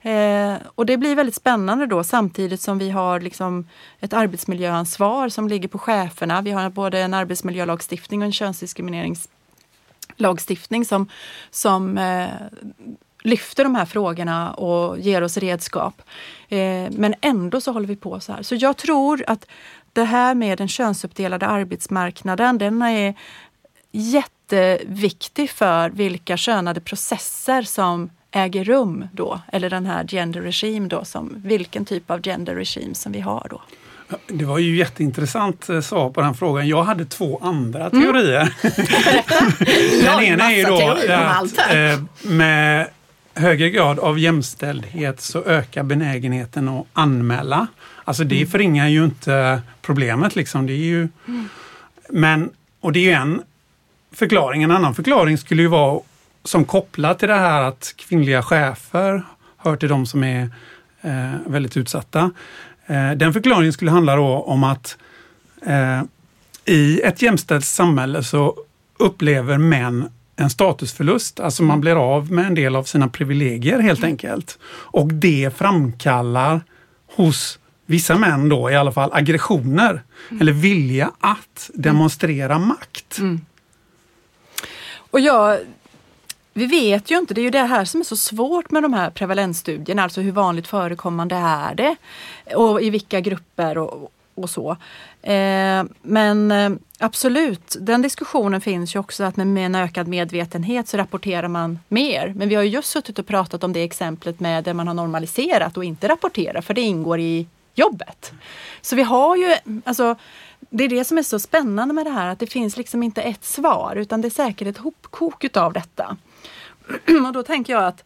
[0.00, 3.68] Eh, och det blir väldigt spännande då samtidigt som vi har liksom
[4.00, 6.42] ett arbetsmiljöansvar som ligger på cheferna.
[6.42, 8.32] Vi har både en arbetsmiljölagstiftning och en
[10.18, 11.08] lagstiftning som,
[11.50, 12.28] som eh,
[13.22, 16.02] lyfter de här frågorna och ger oss redskap.
[16.48, 18.42] Eh, men ändå så håller vi på så här.
[18.42, 19.46] Så jag tror att
[19.92, 23.14] det här med den könsuppdelade arbetsmarknaden, den är
[23.92, 31.04] jätteviktig för vilka könade processer som äger rum då, eller den här gender regime då,
[31.04, 33.62] som, vilken typ av gender regime som vi har då.
[34.26, 36.68] Det var ju jätteintressant eh, svar på den frågan.
[36.68, 38.02] Jag hade två andra mm.
[38.02, 38.54] teorier.
[40.04, 42.88] den ena är ju då att eh, med
[43.34, 47.66] högre grad av jämställdhet så ökar benägenheten att anmäla.
[48.04, 48.48] Alltså det mm.
[48.48, 50.66] förringar ju inte problemet liksom.
[50.66, 51.48] Det är ju, mm.
[52.10, 53.42] Men, och det är ju en
[54.12, 54.62] förklaring.
[54.62, 56.00] En annan förklaring skulle ju vara
[56.44, 59.22] som kopplar till det här att kvinnliga chefer
[59.56, 60.50] hör till de som är
[61.02, 62.30] eh, väldigt utsatta.
[62.88, 64.96] Eh, den förklaringen skulle handla om att
[65.66, 66.02] eh,
[66.64, 68.56] i ett jämställt samhälle så
[68.98, 74.04] upplever män en statusförlust, alltså man blir av med en del av sina privilegier helt
[74.04, 74.58] enkelt.
[74.64, 76.60] Och det framkallar
[77.16, 80.40] hos vissa män då i alla fall aggressioner mm.
[80.40, 83.18] eller vilja att demonstrera makt.
[83.18, 83.40] Mm.
[85.10, 85.58] Och jag
[86.58, 88.92] vi vet ju inte, det är ju det här som är så svårt med de
[88.92, 91.96] här prevalensstudierna, alltså hur vanligt förekommande är det
[92.54, 94.76] och i vilka grupper och, och så.
[95.22, 100.88] Eh, men eh, absolut, den diskussionen finns ju också att med, med en ökad medvetenhet
[100.88, 102.32] så rapporterar man mer.
[102.36, 104.94] Men vi har ju just suttit och pratat om det exemplet med där man har
[104.94, 108.32] normaliserat och inte rapporterar för det ingår i jobbet.
[108.80, 110.16] Så vi har ju, alltså
[110.70, 113.22] det är det som är så spännande med det här att det finns liksom inte
[113.22, 116.16] ett svar utan det är säkert ett hopkok utav detta.
[117.26, 118.04] och då tänker jag att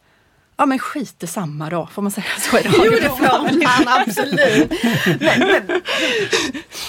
[0.57, 2.73] Ja men skit i samma då, får man säga så idag?
[2.77, 4.73] Jo det får man absolut.
[5.21, 5.81] Men, men.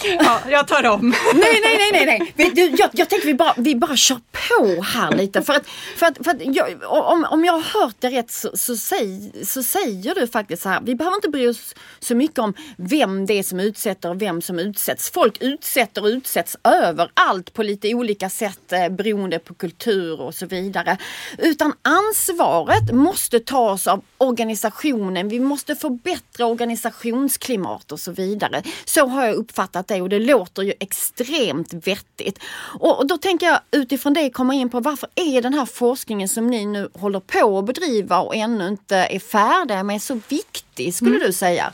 [0.03, 1.15] Ja, jag tar om.
[1.33, 2.33] Nej, nej, nej, nej.
[2.35, 2.75] nej.
[2.77, 5.41] Jag, jag tänker vi bara, vi bara kör på här lite.
[5.41, 8.49] För att, för att, för att jag, om, om jag har hört det rätt så,
[8.53, 12.39] så, säg, så säger du faktiskt så här, vi behöver inte bry oss så mycket
[12.39, 15.11] om vem det är som utsätter och vem som utsätts.
[15.11, 20.45] Folk utsätter och utsätts överallt på lite olika sätt eh, beroende på kultur och så
[20.45, 20.97] vidare.
[21.37, 25.27] Utan ansvaret måste tas av organisationen.
[25.27, 28.63] Vi måste förbättra organisationsklimat och så vidare.
[28.85, 32.39] Så har jag uppfattat det och det låter ju extremt vettigt.
[32.79, 36.47] Och då tänker jag utifrån det komma in på varför är den här forskningen som
[36.47, 41.15] ni nu håller på att bedriva och ännu inte är färdiga med så viktig skulle
[41.15, 41.27] mm.
[41.27, 41.73] du säga?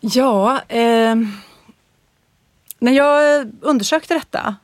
[0.00, 1.16] Ja, eh,
[2.78, 4.56] när jag undersökte detta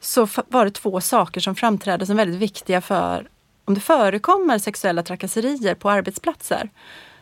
[0.00, 3.28] så var det två saker som framträdde som väldigt viktiga för
[3.66, 6.70] om det förekommer sexuella trakasserier på arbetsplatser.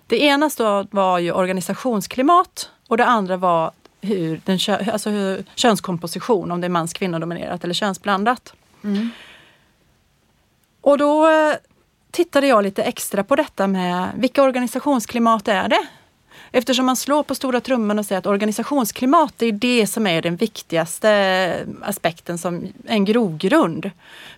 [0.07, 0.51] Det ena
[0.91, 4.59] var ju organisationsklimat och det andra var hur den,
[4.93, 8.53] alltså hur, könskomposition, om det är mans kvinnodominerat eller könsblandat.
[8.85, 9.11] Mm.
[10.81, 11.55] Och då eh,
[12.11, 15.87] tittade jag lite extra på detta med vilka organisationsklimat är det?
[16.53, 20.37] Eftersom man slår på stora trumman och säger att organisationsklimat är det som är den
[20.37, 23.91] viktigaste aspekten som en grogrund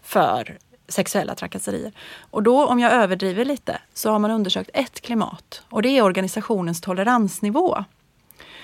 [0.03, 0.57] för
[0.88, 1.92] sexuella trakasserier.
[2.31, 6.03] Och då, om jag överdriver lite, så har man undersökt ett klimat och det är
[6.03, 7.85] organisationens toleransnivå.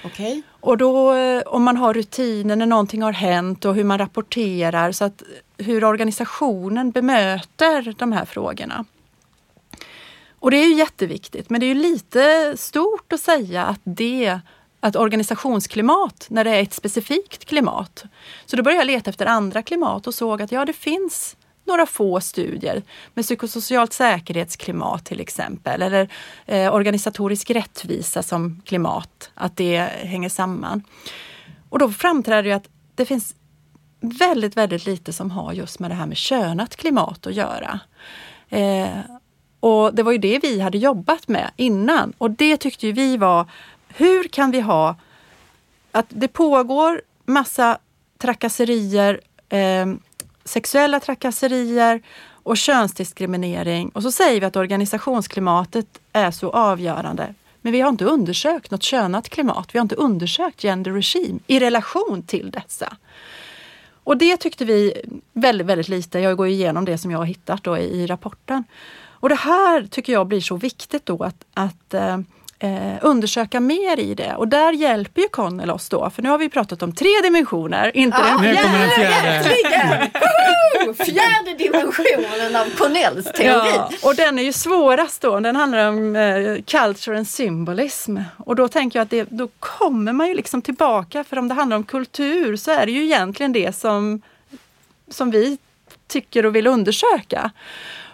[0.05, 0.43] Okay.
[0.61, 4.93] Och då eh, om man har rutiner när någonting har hänt och hur man rapporterar
[4.93, 5.23] så att
[5.59, 8.85] hur organisationen bemöter de här frågorna.
[10.39, 14.41] Och det är ju jätteviktigt men det är ju lite stort att säga att det
[14.85, 18.05] att organisationsklimat, när det är ett specifikt klimat.
[18.47, 21.87] Så då började jag leta efter andra klimat och såg att ja, det finns några
[21.87, 22.83] få studier
[23.15, 26.09] med psykosocialt säkerhetsklimat till exempel eller
[26.47, 30.83] eh, organisatorisk rättvisa som klimat, att det hänger samman.
[31.69, 33.35] Och då framträder ju att det finns
[34.01, 37.81] väldigt, väldigt lite som har just med det här med könat klimat att göra.
[38.49, 38.99] Eh,
[39.61, 43.17] och det var ju det vi hade jobbat med innan och det tyckte ju vi
[43.17, 43.51] var,
[43.89, 44.97] hur kan vi ha
[45.93, 47.79] att det pågår massa
[48.19, 49.87] trakasserier, eh,
[50.45, 52.03] sexuella trakasserier
[52.43, 57.35] och könsdiskriminering och så säger vi att organisationsklimatet är så avgörande.
[57.61, 59.75] Men vi har inte undersökt något könat klimat.
[59.75, 62.97] Vi har inte undersökt gender regime i relation till dessa.
[64.05, 65.03] Och det tyckte vi
[65.33, 66.19] väldigt, väldigt lite.
[66.19, 68.65] Jag går igenom det som jag har hittat då i, i rapporten.
[69.23, 72.19] Och det här tycker jag blir så viktigt då att, att eh,
[72.63, 74.35] eh, undersöka mer i det.
[74.35, 77.97] Och där hjälper ju Connell oss då, för nu har vi pratat om tre dimensioner,
[77.97, 78.55] inte ah, den
[78.91, 79.33] fjärde.
[79.33, 80.11] den fjärde.
[81.05, 83.71] fjärde dimensionen av Connells teori.
[83.75, 88.19] Ja, och den är ju svårast då, den handlar om eh, culture and symbolism.
[88.37, 91.55] Och då tänker jag att det, då kommer man ju liksom tillbaka, för om det
[91.55, 94.23] handlar om kultur så är det ju egentligen det som,
[95.09, 95.59] som vi
[96.09, 97.51] tycker och vill undersöka.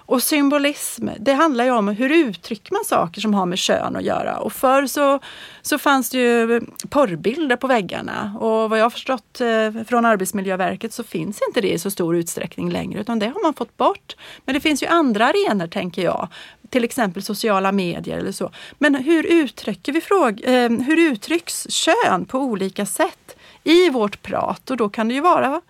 [0.09, 4.05] Och symbolism, det handlar ju om hur uttrycker man saker som har med kön att
[4.05, 4.39] göra.
[4.39, 5.21] Och förr så,
[5.63, 10.93] så fanns det ju porrbilder på väggarna och vad jag har förstått eh, från Arbetsmiljöverket
[10.93, 14.17] så finns inte det i så stor utsträckning längre utan det har man fått bort.
[14.45, 16.29] Men det finns ju andra arenor tänker jag,
[16.69, 18.51] till exempel sociala medier eller så.
[18.79, 24.71] Men hur uttrycker vi fråg eh, hur uttrycks kön på olika sätt i vårt prat?
[24.71, 25.61] Och då kan det ju vara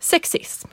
[0.00, 0.68] sexism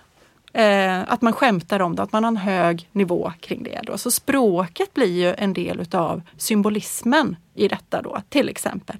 [0.54, 3.80] Eh, att man skämtar om det, att man har en hög nivå kring det.
[3.84, 3.98] Då.
[3.98, 8.98] Så språket blir ju en del utav symbolismen i detta då, till exempel.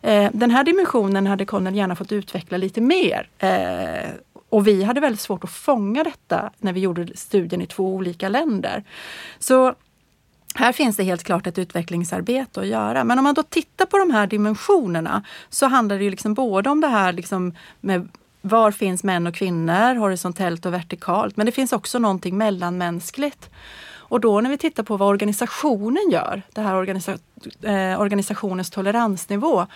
[0.00, 3.28] Eh, den här dimensionen hade Connell gärna fått utveckla lite mer.
[3.38, 4.10] Eh,
[4.48, 8.28] och vi hade väldigt svårt att fånga detta när vi gjorde studien i två olika
[8.28, 8.84] länder.
[9.38, 9.74] Så
[10.54, 13.04] här finns det helt klart ett utvecklingsarbete att göra.
[13.04, 16.70] Men om man då tittar på de här dimensionerna så handlar det ju liksom både
[16.70, 18.08] om det här liksom med
[18.42, 21.36] var finns män och kvinnor, horisontellt och vertikalt.
[21.36, 23.50] Men det finns också någonting mellanmänskligt.
[24.12, 27.18] Och då när vi tittar på vad organisationen gör, det här organisa
[27.62, 29.66] eh, organisationens toleransnivå,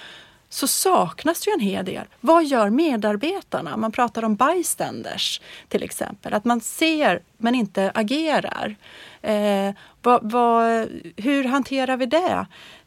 [0.48, 2.04] så saknas det ju en hel del.
[2.20, 3.76] Vad gör medarbetarna?
[3.76, 6.34] Man pratar om bystanders till exempel.
[6.34, 8.76] Att man ser men inte agerar.
[9.22, 12.46] Eh, vad, vad, hur hanterar vi det?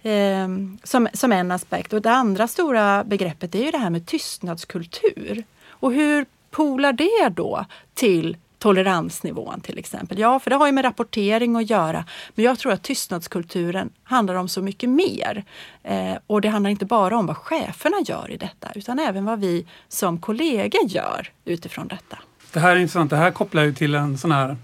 [0.09, 0.47] Eh,
[0.83, 1.93] som, som en aspekt.
[1.93, 5.43] Och det andra stora begreppet är ju det här med tystnadskultur.
[5.79, 10.19] Och hur polar det då till toleransnivån till exempel?
[10.19, 12.05] Ja, för det har ju med rapportering att göra.
[12.35, 15.43] Men jag tror att tystnadskulturen handlar om så mycket mer.
[15.83, 19.39] Eh, och det handlar inte bara om vad cheferna gör i detta utan även vad
[19.39, 22.17] vi som kollegor gör utifrån detta.
[22.53, 23.09] Det här är intressant.
[23.09, 24.57] Det här kopplar ju till en sån här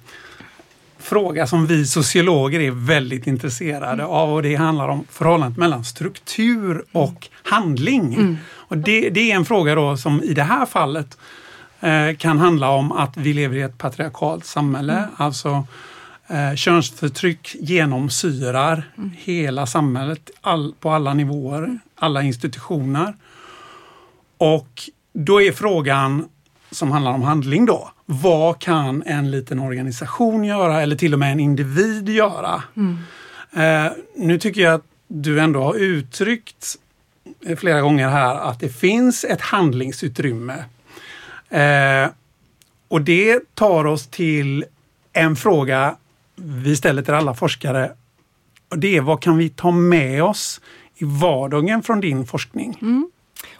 [1.05, 4.05] fråga som vi sociologer är väldigt intresserade mm.
[4.05, 6.85] av och det handlar om förhållandet mellan struktur mm.
[6.91, 8.13] och handling.
[8.13, 8.37] Mm.
[8.51, 11.17] Och det, det, är en fråga då som i det här fallet
[11.79, 14.93] eh, kan handla om att vi lever i ett patriarkalt samhälle.
[14.93, 15.09] Mm.
[15.17, 15.67] Alltså
[16.27, 19.11] eh, könsförtryck genomsyrar mm.
[19.17, 21.79] hela samhället all, på alla nivåer, mm.
[21.95, 23.15] alla institutioner.
[24.37, 26.29] Och då är frågan
[26.71, 27.91] som handlar om handling då.
[28.05, 32.63] Vad kan en liten organisation göra eller till och med en individ göra?
[32.75, 32.97] Mm.
[33.53, 36.75] Eh, nu tycker jag att du ändå har uttryckt
[37.57, 40.63] flera gånger här att det finns ett handlingsutrymme.
[41.49, 42.09] Eh,
[42.87, 44.65] och det tar oss till
[45.13, 45.95] en fråga
[46.35, 47.91] vi ställer till alla forskare.
[48.69, 50.61] Och det är vad kan vi ta med oss
[50.95, 52.77] i vardagen från din forskning?
[52.81, 53.11] Mm.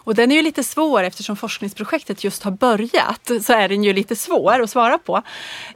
[0.06, 3.30] Och den är ju lite svår eftersom forskningsprojektet just har börjat.
[3.42, 5.22] Så är den ju lite svår att svara på.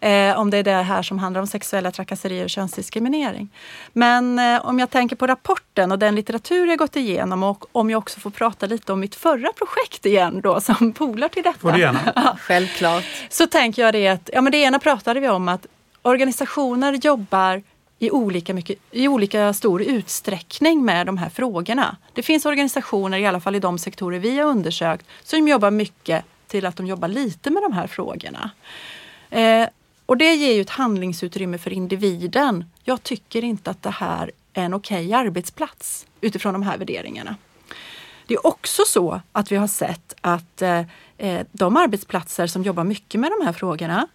[0.01, 3.49] Eh, om det är det här som handlar om sexuella trakasserier och könsdiskriminering.
[3.93, 7.91] Men eh, om jag tänker på rapporten och den litteratur jag gått igenom och om
[7.91, 11.59] jag också får prata lite om mitt förra projekt igen då som polar till detta.
[11.59, 12.37] Får du gärna.
[12.41, 13.05] Självklart.
[13.29, 15.67] Så tänker jag det att, ja men det ena pratade vi om att
[16.03, 17.63] organisationer jobbar
[18.03, 21.97] i olika, mycket, i olika stor utsträckning med de här frågorna.
[22.13, 26.25] Det finns organisationer, i alla fall i de sektorer vi har undersökt, som jobbar mycket
[26.47, 28.51] till att de jobbar lite med de här frågorna.
[29.31, 29.69] Eh,
[30.07, 32.65] och det ger ju ett handlingsutrymme för individen.
[32.83, 37.37] Jag tycker inte att det här är en okej okay arbetsplats utifrån de här värderingarna.
[38.27, 40.83] Det är också så att vi har sett att eh,
[41.19, 44.09] eh de arbetsplatser som jobbar mycket med de här frågorna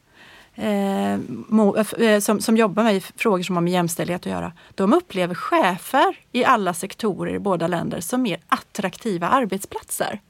[0.56, 1.20] Eh, eh,
[1.98, 6.18] eh, som, som jobbar med frågor som har med jämställdhet att göra, de upplever chefer
[6.32, 10.22] i alla sektorer i båda länder som mer attraktiva arbetsplatser.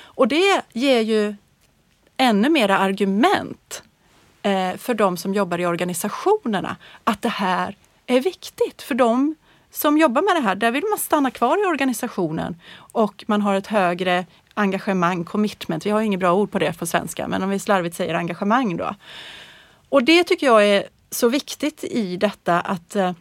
[0.00, 1.34] Och det ger ju
[2.16, 3.82] ännu mera argument
[4.42, 8.82] eh, för de som jobbar i organisationerna att det här är viktigt.
[8.82, 9.34] För de
[9.70, 13.54] som jobbar med det här, där vill man stanna kvar i organisationen och man har
[13.54, 15.86] ett högre engagemang, commitment.
[15.86, 18.14] Vi har ju inget bra ord på det på svenska, men om vi slarvigt säger
[18.14, 18.94] engagemang då.
[19.88, 23.12] Och det tycker jag är så viktigt i detta att eh,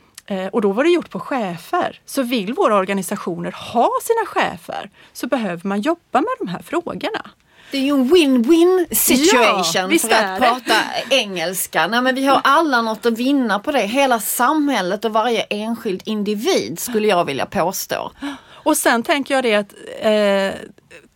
[0.52, 2.02] och då var det gjort på chefer.
[2.06, 7.32] Så vill våra organisationer ha sina chefer så behöver man jobba med de här frågorna.
[7.72, 10.74] Det är ju en win-win situation Ja, för att prata
[11.10, 11.88] engelska.
[11.88, 13.82] Nej, men vi har alla något att vinna på det.
[13.82, 18.12] Hela samhället och varje enskild individ skulle jag vilja påstå.
[18.50, 20.68] Och sen tänker jag det att eh,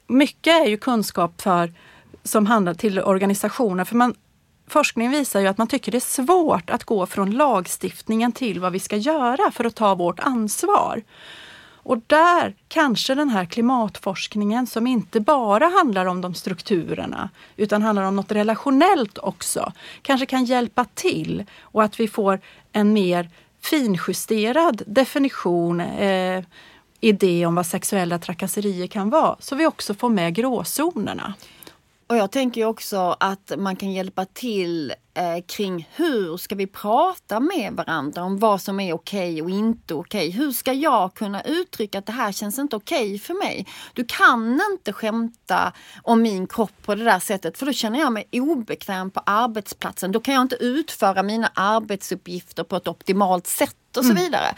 [0.07, 1.73] mycket är ju kunskap för,
[2.23, 3.85] som handlar till organisationer.
[3.85, 4.15] För man,
[4.71, 8.71] forskning visar ju att man tycker det är svårt att gå från lagstiftningen till vad
[8.71, 11.01] vi ska göra för att ta vårt ansvar.
[11.83, 18.03] Och där kanske den här klimatforskningen som inte bara handlar om de strukturerna utan handlar
[18.03, 22.39] om något relationellt också, kanske kan hjälpa till och att vi får
[22.71, 23.29] en mer
[23.61, 26.43] finjusterad definition, eh,
[26.99, 31.33] idé om vad sexuella trakasserier kan vara, så vi också får med gråzonerna.
[32.11, 37.39] Och jag tänker också att man kan hjälpa till eh, kring hur ska vi prata
[37.39, 40.29] med varandra om vad som är okej och inte okej.
[40.29, 43.67] Hur ska jag kunna uttrycka att det här känns inte okej för mig?
[43.93, 48.13] Du kan inte skämta om min kropp på det där sättet för då känner jag
[48.13, 50.11] mig obekväm på arbetsplatsen.
[50.11, 54.55] Då kan jag inte utföra mina arbetsuppgifter på ett optimalt sätt och så vidare.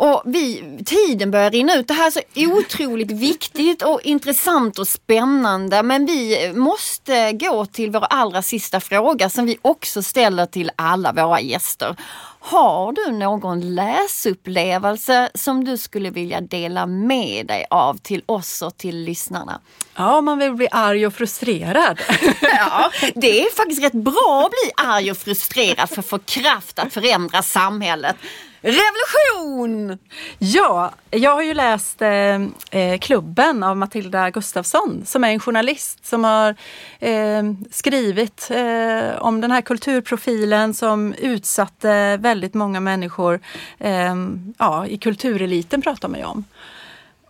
[0.00, 1.88] Och vi, tiden börjar rinna ut.
[1.88, 2.20] Det här är så
[2.58, 5.82] otroligt viktigt och intressant och spännande.
[5.82, 11.12] Men vi måste gå till vår allra sista fråga som vi också ställer till alla
[11.12, 11.96] våra gäster.
[12.40, 18.76] Har du någon läsupplevelse som du skulle vilja dela med dig av till oss och
[18.76, 19.60] till lyssnarna?
[19.96, 22.00] Ja, man vill bli arg och frustrerad.
[22.42, 26.78] Ja, det är faktiskt rätt bra att bli arg och frustrerad för att få kraft
[26.78, 28.16] att förändra samhället.
[28.62, 29.98] Revolution!
[30.38, 32.34] Ja, jag har ju läst eh,
[32.70, 36.54] eh, Klubben av Matilda Gustafsson som är en journalist som har
[36.98, 43.40] eh, skrivit eh, om den här kulturprofilen som utsatte väldigt många människor
[43.78, 44.14] eh,
[44.58, 46.44] ja, i kultureliten pratar man ju om.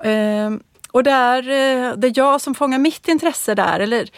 [0.00, 0.50] Eh,
[0.90, 4.10] och där, eh, det jag som fångar mitt intresse där, eller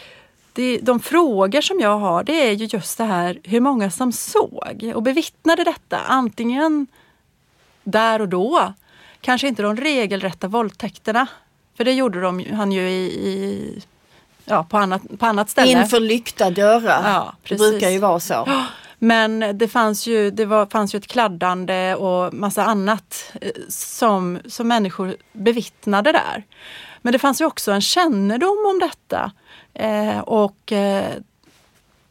[0.53, 4.11] det, de frågor som jag har det är ju just det här hur många som
[4.11, 5.99] såg och bevittnade detta.
[6.07, 6.87] Antingen
[7.83, 8.73] där och då.
[9.21, 11.27] Kanske inte de regelrätta våldtäkterna.
[11.77, 13.83] För det gjorde de, han ju i, i
[14.45, 15.71] ja, på, annat, på annat ställe.
[15.71, 17.01] Inför lyckta dörrar.
[17.03, 18.47] Ja, det brukar ju vara så.
[18.99, 24.39] Men det fanns ju, det var, fanns ju ett kladdande och massa annat eh, som,
[24.45, 26.43] som människor bevittnade där.
[27.01, 29.31] Men det fanns ju också en kännedom om detta.
[29.73, 31.11] Eh, och eh,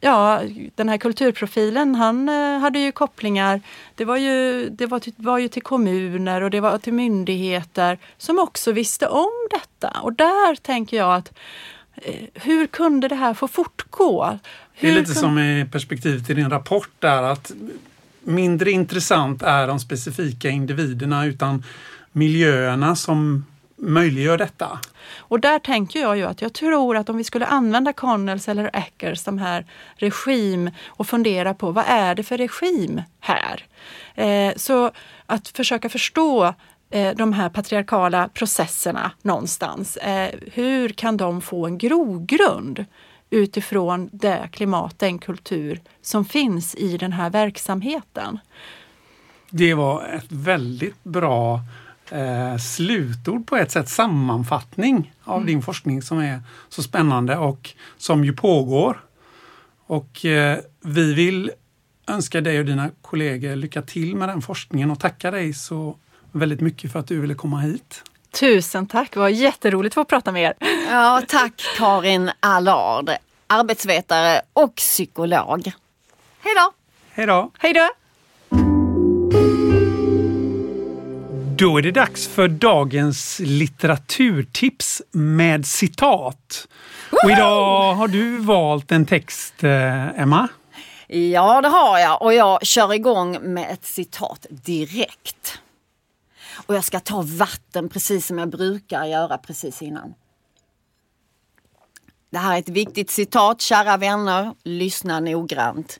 [0.03, 0.41] ja,
[0.75, 3.61] den här kulturprofilen, han eh, hade ju kopplingar.
[3.95, 7.97] Det var ju, det var till, var ju till kommuner och det var till myndigheter
[8.17, 9.99] som också visste om detta.
[10.01, 11.33] Och där tänker jag att
[11.95, 14.39] eh, hur kunde det här få fortgå?
[14.73, 17.51] Hur det är lite som i perspektiv till din rapport där att
[18.23, 21.63] mindre intressant är de specifika individerna utan
[22.11, 23.45] miljöerna som
[23.83, 24.79] möjliggör detta.
[25.15, 28.69] Och där tänker jag ju att jag tror att om vi skulle använda Connells eller
[28.73, 29.65] Eckers, de här
[29.95, 33.65] regim och fundera på vad är det för regim här?
[34.15, 34.91] Eh, så
[35.25, 36.53] att försöka förstå
[36.89, 39.97] eh, de här patriarkala processerna någonstans.
[39.97, 42.85] Eh, hur kan de få en grogrund
[43.29, 48.39] utifrån det klimat, den kultur som finns i den här verksamheten?
[49.49, 51.59] Det var ett väldigt bra
[52.13, 55.47] eh, slutord på ett sätt, sammanfattning av mm.
[55.47, 59.03] din forskning som är så spännande och som ju pågår.
[59.85, 61.51] Och eh, vi vill
[62.07, 65.97] önska dig och dina kollegor lycka till med den forskningen och tacka dig så
[66.31, 68.03] väldigt mycket för att du ville komma hit.
[68.39, 70.53] Tusen tack, det var jätteroligt att få prata med er.
[70.89, 73.09] Ja, tack Karin Allard,
[73.47, 75.71] arbetsvetare och psykolog.
[76.39, 76.73] Hej då!
[77.11, 77.51] Hej då!
[77.57, 78.02] Hej då!
[81.63, 86.67] Då är det dags för dagens litteraturtips med citat.
[87.23, 90.47] Och idag har du valt en text, eh, Emma.
[91.07, 95.59] Ja, det har jag och jag kör igång med ett citat direkt.
[96.65, 100.13] Och jag ska ta vatten precis som jag brukar göra precis innan.
[102.29, 104.53] Det här är ett viktigt citat, kära vänner.
[104.63, 105.99] Lyssna noggrant.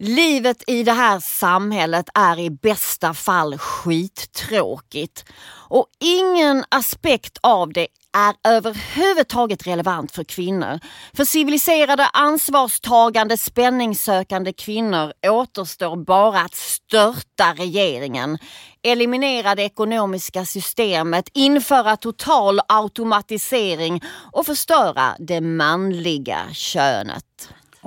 [0.00, 5.24] Livet i det här samhället är i bästa fall skittråkigt
[5.68, 7.86] och ingen aspekt av det
[8.16, 10.80] är överhuvudtaget relevant för kvinnor.
[11.16, 18.38] För civiliserade, ansvarstagande, spänningssökande kvinnor återstår bara att störta regeringen,
[18.82, 27.24] eliminera det ekonomiska systemet, införa total automatisering och förstöra det manliga könet.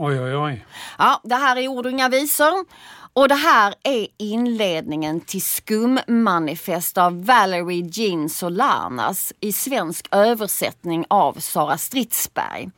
[0.04, 0.66] Oj, oj, oj.
[0.98, 2.66] Ja, det här är ord och inga visor.
[3.14, 11.34] Och det här är inledningen till Skummanifest av Valerie Jean Solanas i svensk översättning av
[11.34, 12.70] Sara Stridsberg.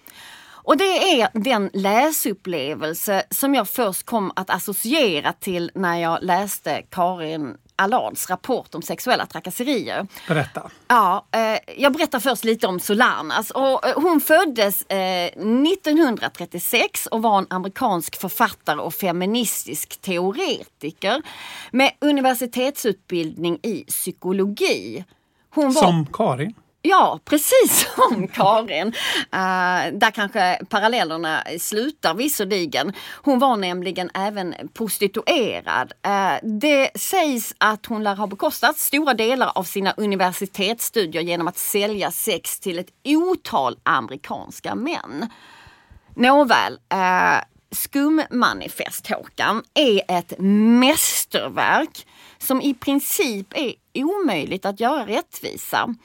[0.45, 6.81] Och det är den läsupplevelse som jag först kom att associera till när jag läste
[6.81, 10.07] Karin Allards rapport om sexuella trakasserier.
[10.27, 10.71] Berätta.
[10.87, 13.51] Ja, eh, jag berättar först lite om Solanas.
[13.51, 21.21] Och, eh, hon föddes eh, 1936 och var en amerikansk författare och feministisk teoretiker
[21.71, 25.05] med universitetsutbildning i psykologi.
[25.55, 25.71] Var...
[25.71, 26.53] Som Karin?
[26.85, 28.87] Ja, precis som Karin.
[28.87, 32.93] Uh, där kanske parallellerna slutar visserligen.
[33.21, 35.93] Hon var nämligen även prostituerad.
[36.07, 41.57] Uh, det sägs att hon lär ha bekostat stora delar av sina universitetsstudier genom att
[41.57, 45.29] sälja sex till ett otal amerikanska män.
[46.15, 50.33] Nåväl, uh, Skummanifest Håkan är ett
[50.79, 52.07] mästerverk
[52.37, 55.95] som i princip är omöjligt att göra rättvisa.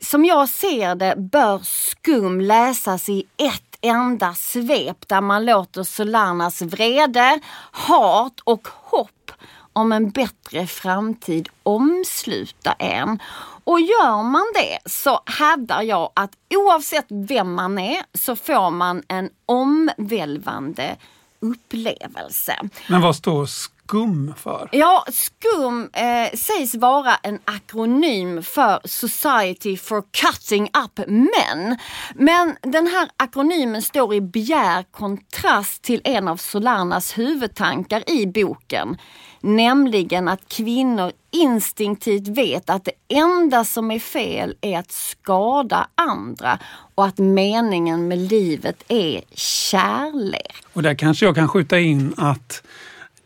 [0.00, 6.62] Som jag ser det bör Skum läsas i ett enda svep där man låter Solanas
[6.62, 7.40] vrede,
[7.72, 9.32] hat och hopp
[9.72, 13.18] om en bättre framtid omsluta en.
[13.64, 19.02] Och gör man det så hävdar jag att oavsett vem man är så får man
[19.08, 20.96] en omvälvande
[21.40, 22.56] upplevelse.
[22.88, 23.46] Men vad står
[23.86, 24.68] SKUM för?
[24.72, 31.76] Ja, SKUM eh, sägs vara en akronym för Society for Cutting Up Men.
[32.14, 38.96] Men den här akronymen står i bjär kontrast till en av Solanas huvudtankar i boken.
[39.40, 46.58] Nämligen att kvinnor instinktivt vet att det enda som är fel är att skada andra
[46.94, 50.64] och att meningen med livet är kärlek.
[50.72, 52.62] Och där kanske jag kan skjuta in att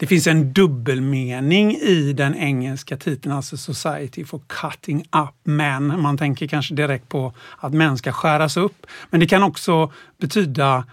[0.00, 6.00] det finns en dubbelmening i den engelska titeln, alltså Society for Cutting Up Men.
[6.00, 8.86] Man tänker kanske direkt på att män ska skäras upp.
[9.10, 10.84] Men det kan också betyda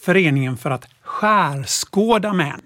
[0.00, 2.60] Föreningen för att skärskåda män.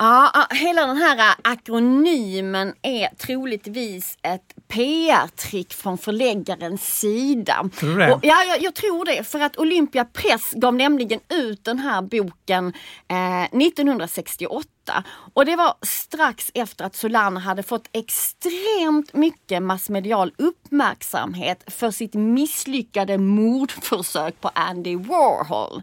[0.00, 7.70] Ja, hela den här akronymen är troligtvis ett PR-trick från förläggarens sida.
[7.78, 8.12] Tror du det?
[8.12, 9.24] Och, ja, jag, jag, tror det.
[9.24, 12.72] För att Olympia Press gav nämligen ut den här boken
[13.08, 15.04] eh, 1968.
[15.34, 22.14] Och det var strax efter att Solana hade fått extremt mycket massmedial uppmärksamhet för sitt
[22.14, 25.82] misslyckade mordförsök på Andy Warhol.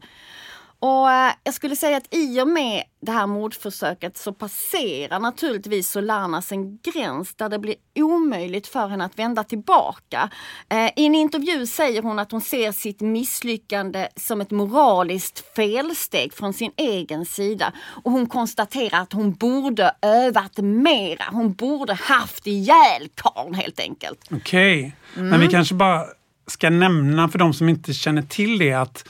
[0.80, 5.90] Och eh, jag skulle säga att i och med det här mordförsöket så passerar naturligtvis
[5.90, 10.30] Solanas en gräns där det blir omöjligt för henne att vända tillbaka.
[10.70, 16.34] Eh, I en intervju säger hon att hon ser sitt misslyckande som ett moraliskt felsteg
[16.34, 17.74] från sin egen sida.
[18.04, 21.24] Och hon konstaterar att hon borde övat mera.
[21.32, 24.20] Hon borde haft ihjäl karln helt enkelt.
[24.32, 24.92] Okej, okay.
[25.16, 25.30] mm.
[25.30, 26.06] men vi kanske bara
[26.48, 29.06] ska nämna för de som inte känner till det att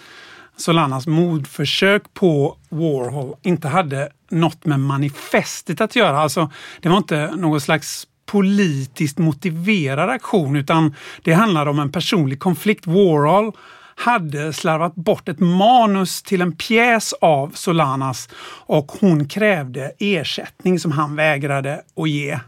[0.58, 6.20] Solanas mordförsök på Warhol inte hade något med manifestet att göra.
[6.20, 6.52] Alltså,
[6.82, 12.88] det var inte någon slags politiskt motiverad aktion utan det handlade om en personlig konflikt.
[12.88, 13.52] Warhol
[13.96, 20.92] hade slarvat bort ett manus till en pjäs av Solanas och hon krävde ersättning som
[20.92, 22.40] han vägrade att ge.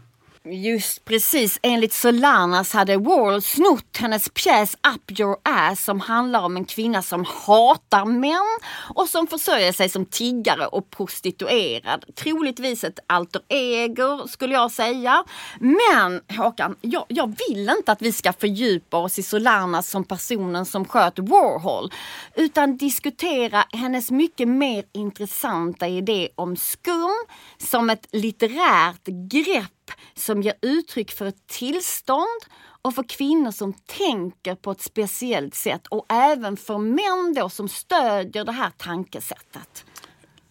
[0.50, 1.58] Just precis.
[1.62, 7.02] Enligt Solanas hade Warhol snott hennes pjäs Up your ass som handlar om en kvinna
[7.02, 8.58] som hatar män
[8.94, 12.04] och som försörjer sig som tiggare och prostituerad.
[12.14, 15.24] Troligtvis ett alter ego skulle jag säga.
[15.60, 20.66] Men Håkan, jag, jag vill inte att vi ska fördjupa oss i Solanas som personen
[20.66, 21.92] som sköt Warhol
[22.34, 27.14] utan diskutera hennes mycket mer intressanta idé om skum
[27.58, 29.72] som ett litterärt grepp
[30.14, 32.40] som ger uttryck för ett tillstånd
[32.82, 37.68] och för kvinnor som tänker på ett speciellt sätt och även för män då som
[37.68, 39.84] stödjer det här tankesättet.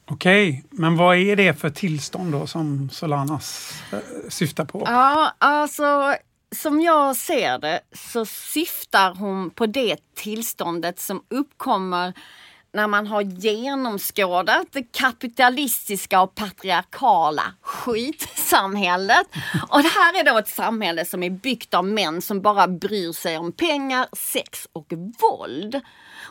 [0.10, 4.84] Okej, men vad är det för tillstånd då som Solanas äh, syftar på?
[4.86, 6.16] Ja, alltså
[6.56, 12.14] som jag ser det så syftar hon på det tillståndet som uppkommer
[12.74, 19.28] när man har genomskådat det kapitalistiska och patriarkala skitsamhället.
[19.70, 23.11] Och det här är då ett samhälle som är byggt av män som bara bryr
[23.11, 25.82] sig om pengar, sex och våld.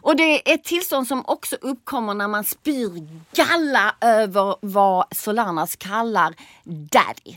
[0.03, 5.77] Och det är ett tillstånd som också uppkommer när man spyr galla över vad Solanas
[5.77, 6.35] kallar
[6.65, 7.37] daddy.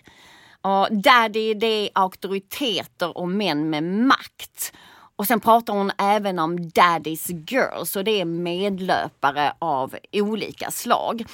[0.62, 4.74] Och daddy det är auktoriteter och män med makt.
[5.20, 11.26] Och sen pratar hon även om Daddy's Girls och det är medlöpare av olika slag.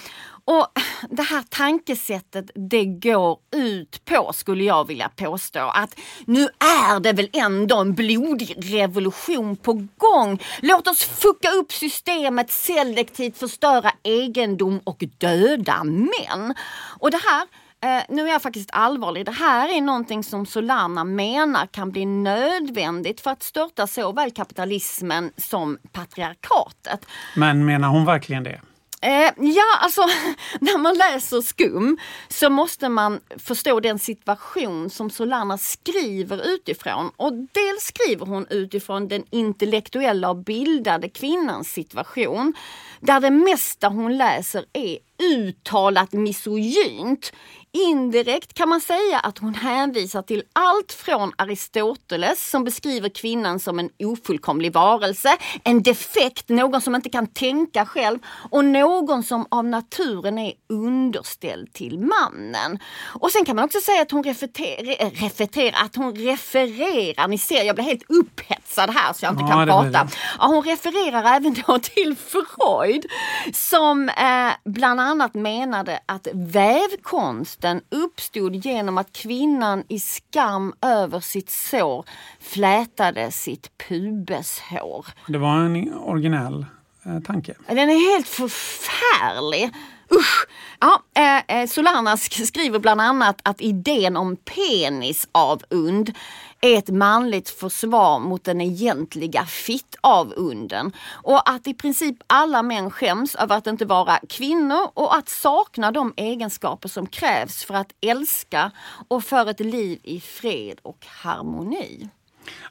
[0.46, 0.68] Och
[1.10, 7.14] det här tankesättet det går ut på, skulle jag vilja påstå, att nu är det
[7.14, 10.42] väl ändå en blodig revolution på gång.
[10.62, 16.54] Låt oss fucka upp systemet, selektivt förstöra egendom och döda män.
[17.00, 17.48] Och det här
[17.86, 19.26] Eh, nu är jag faktiskt allvarlig.
[19.26, 25.32] Det här är någonting som Solana menar kan bli nödvändigt för att störta såväl kapitalismen
[25.38, 27.06] som patriarkatet.
[27.36, 28.62] Men menar hon verkligen det?
[29.02, 30.02] Eh, ja, alltså
[30.60, 37.12] när man läser Skum så måste man förstå den situation som Solana skriver utifrån.
[37.18, 42.54] Och dels skriver hon utifrån den intellektuella och bildade kvinnans situation.
[43.00, 44.98] Där det mesta hon läser är
[45.34, 47.34] uttalat misogynt.
[47.76, 53.80] Indirekt kan man säga att hon hänvisar till allt från Aristoteles som beskriver kvinnan som
[53.80, 58.20] en ofullkomlig varelse, en defekt, någon som inte kan tänka själv
[58.52, 62.80] och någon som av naturen är underställd till mannen.
[63.20, 67.64] Och sen kan man också säga att hon refererar, refererar att hon refererar, ni ser
[67.64, 70.08] jag blir helt upphetsad här så jag inte ja, kan prata.
[70.40, 73.06] Ja, hon refererar även då till Freud
[73.54, 81.20] som eh, bland annat menade att vävkonst konflikten uppstod genom att kvinnan i skam över
[81.20, 82.06] sitt sår
[82.40, 85.06] flätade sitt pubeshår.
[85.28, 86.66] Det var en originell
[87.06, 87.54] eh, tanke.
[87.68, 89.72] Den är helt förfärlig.
[90.12, 90.48] Usch!
[90.80, 96.14] Ja, eh, eh Solana skriver bland annat att idén om penisavund
[96.62, 100.92] är ett manligt försvar mot den egentliga fittavunden.
[101.12, 105.92] Och att i princip alla män skäms över att inte vara kvinnor och att sakna
[105.92, 108.72] de egenskaper som krävs för att älska
[109.08, 112.10] och för ett liv i fred och harmoni.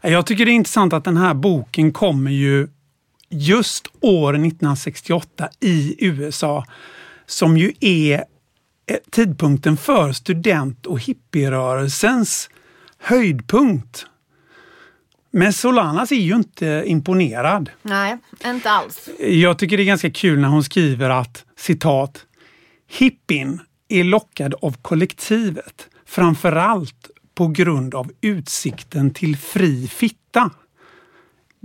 [0.01, 2.69] Jag tycker det är intressant att den här boken kommer ju
[3.29, 6.65] just år 1968 i USA
[7.27, 8.25] som ju är
[8.87, 12.51] eh, tidpunkten för student och hippierörelsens
[12.99, 14.07] höjdpunkt.
[15.31, 17.71] Men Solanas är ju inte imponerad.
[17.83, 19.09] Nej, inte alls.
[19.19, 22.27] Jag tycker det är ganska kul när hon skriver att citat
[22.89, 30.51] Hippin är lockad av kollektivet, framförallt på grund av utsikten till fri fitta.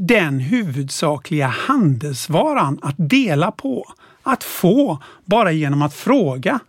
[0.01, 3.85] Den huvudsakliga handelsvaran att dela på,
[4.23, 6.59] att få bara genom att fråga.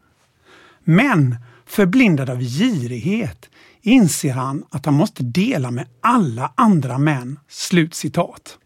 [0.84, 3.50] Men förblindad av girighet
[3.82, 7.38] inser han att han måste dela med alla andra män.
[7.48, 8.58] Slutcitat.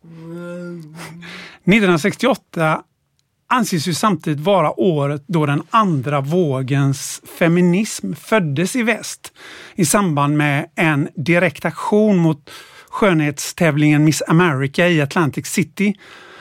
[1.64, 2.82] 1968
[3.46, 9.32] anses ju samtidigt vara året då den andra vågens feminism föddes i väst
[9.74, 12.50] i samband med en direkt aktion mot
[12.94, 15.94] skönhetstävlingen Miss America i Atlantic City.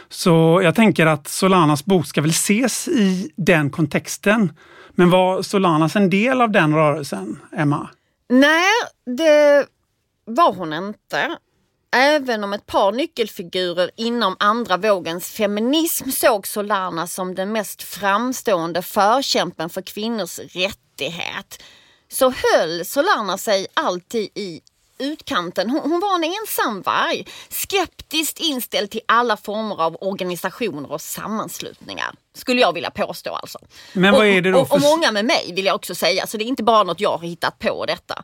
[0.09, 4.51] Så jag tänker att Solanas bok ska väl ses i den kontexten.
[4.91, 7.89] Men var Solanas en del av den rörelsen, Emma?
[8.29, 8.71] Nej,
[9.17, 9.65] det
[10.25, 11.37] var hon inte.
[11.95, 18.81] Även om ett par nyckelfigurer inom andra vågens feminism såg Solana som den mest framstående
[18.81, 21.63] förkämpen för kvinnors rättighet
[22.11, 24.61] så höll Solana sig alltid i
[25.03, 25.69] utkanten.
[25.69, 32.11] Hon, hon, var en ensamvarg, skeptiskt inställd till alla former av organisationer och sammanslutningar.
[32.35, 33.59] Skulle jag vilja påstå alltså.
[33.93, 34.75] Men vad är det då för...
[34.75, 36.99] och, och många med mig vill jag också säga, så det är inte bara något
[36.99, 38.23] jag har hittat på detta.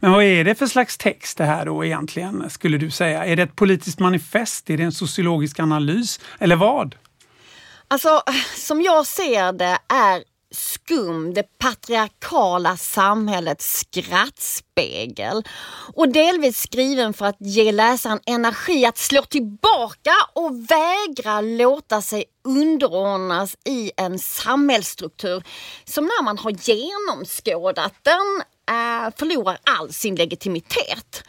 [0.00, 3.24] Men vad är det för slags text det här då egentligen, skulle du säga?
[3.24, 4.70] Är det ett politiskt manifest?
[4.70, 6.20] Är det en sociologisk analys?
[6.38, 6.94] Eller vad?
[7.88, 8.22] Alltså,
[8.56, 15.42] som jag ser det är skum, det patriarkala samhällets skrattspegel.
[15.94, 22.24] Och delvis skriven för att ge läsaren energi att slå tillbaka och vägra låta sig
[22.44, 25.42] underordnas i en samhällsstruktur
[25.84, 31.22] som när man har genomskådat den eh, förlorar all sin legitimitet.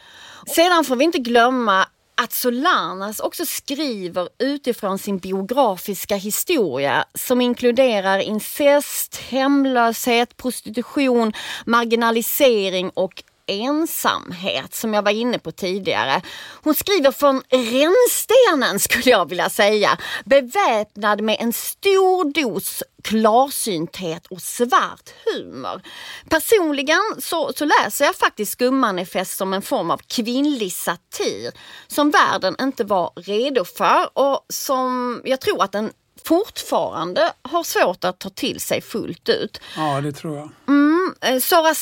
[0.46, 1.86] Sedan får vi inte glömma
[2.22, 11.32] att Solanas också skriver utifrån sin biografiska historia som inkluderar incest, hemlöshet, prostitution,
[11.66, 16.22] marginalisering och ensamhet som jag var inne på tidigare.
[16.62, 19.98] Hon skriver från rännstenen skulle jag vilja säga.
[20.24, 25.82] Beväpnad med en stor dos klarsynthet och svart humor.
[26.28, 31.52] Personligen så, så läser jag faktiskt Skummanifest som en form av kvinnlig satir
[31.86, 35.92] som världen inte var redo för och som jag tror att den
[36.24, 39.60] fortfarande har svårt att ta till sig fullt ut.
[39.76, 40.50] Ja, det tror jag.
[40.68, 41.74] Mm, eh, Sara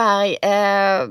[0.00, 1.08] Forsberg eh,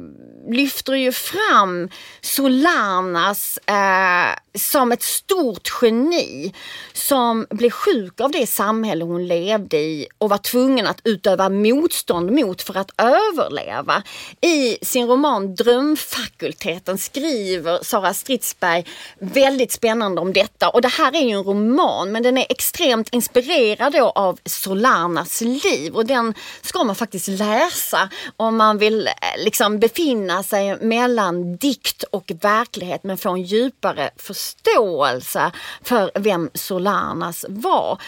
[0.52, 1.90] lyfter ju fram
[2.22, 6.54] Solanas eh, som ett stort geni
[6.94, 12.32] som blev sjuk av det samhälle hon levde i och var tvungen att utöva motstånd
[12.32, 14.04] mot för att överleva.
[14.42, 18.86] I sin roman Drömfakulteten skriver Sara Stridsberg
[19.20, 23.14] väldigt spännande om detta och det här är ju en roman men den är extremt
[23.14, 29.14] inspirerad av Solanas liv och den ska man faktiskt läsa om man vill eh,
[29.44, 35.52] liksom befinna sig mellan dikt och verklighet men få en djupare förståelse
[35.84, 38.02] för vem Solanas var.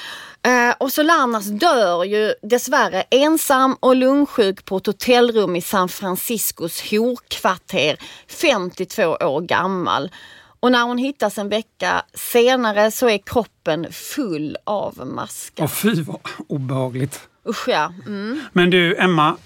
[0.44, 6.92] Eh, och Solanas dör ju dessvärre ensam och lungsjuk på ett hotellrum i San Franciscos
[6.92, 7.98] horkvarter,
[8.28, 10.12] 52 år gammal.
[10.60, 15.64] Och när hon hittas en vecka senare så är kroppen full av maskar.
[15.64, 17.20] Och fy vad obehagligt.
[17.48, 17.94] Usch ja.
[18.06, 18.42] Mm.
[18.54, 19.38] Men du Emma,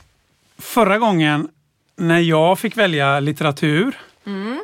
[0.59, 1.47] förra gången
[1.97, 3.97] när jag fick välja litteratur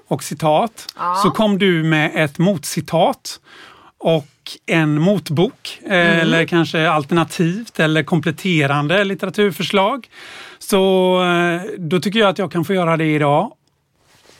[0.08, 1.16] och citat Ja.
[1.24, 3.40] så kom du med ett motcitat
[3.98, 4.28] och
[4.66, 10.10] en motbok eh, eller kanske alternativt eller kompletterande litteraturförslag.
[10.60, 13.54] Så eh, då tycker jag att jag kan få göra det idag.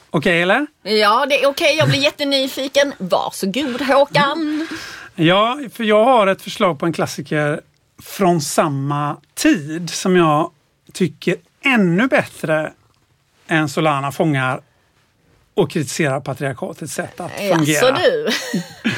[0.10, 0.68] Okej eller?
[0.84, 1.76] Ja, det är okej.
[1.78, 2.94] Jag blir jättenyfiken.
[2.98, 4.68] Varsågod Håkan.
[5.16, 7.62] Ja, för jag har ett förslag på en klassiker
[8.04, 10.52] från samma tid som jag
[10.94, 12.74] tycker ännu bättre
[13.48, 14.62] än Solana fångar
[15.54, 17.64] och kritiserar patriarkatets sätt att fungera.
[17.64, 18.28] Jaså du.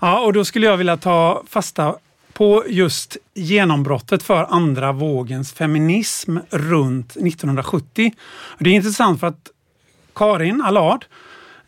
[0.00, 1.94] Ja, och då skulle jag vilja ta fasta
[2.32, 8.12] på just genombrottet för andra vågens feminism runt 1970.
[8.30, 9.50] Och Det är intressant för att
[10.14, 11.04] Karin Allard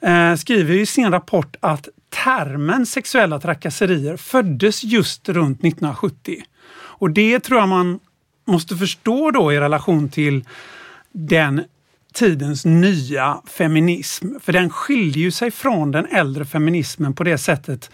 [0.00, 1.88] eh, skriver i sin rapport att
[2.24, 6.42] termen sexuella trakasserier föddes just runt 1970.
[6.74, 8.00] Och det tror jag man
[8.44, 10.44] måste förstå då i relation till
[11.12, 11.64] den
[12.14, 14.28] tidens nya feminism.
[14.40, 17.90] För den skiljer ju sig från den äldre feminismen på det sättet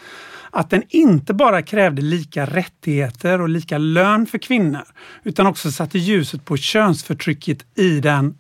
[0.51, 4.85] att den inte bara krävde lika rättigheter och lika lön för kvinnor
[5.23, 8.35] utan också satte ljuset på könsförtrycket i den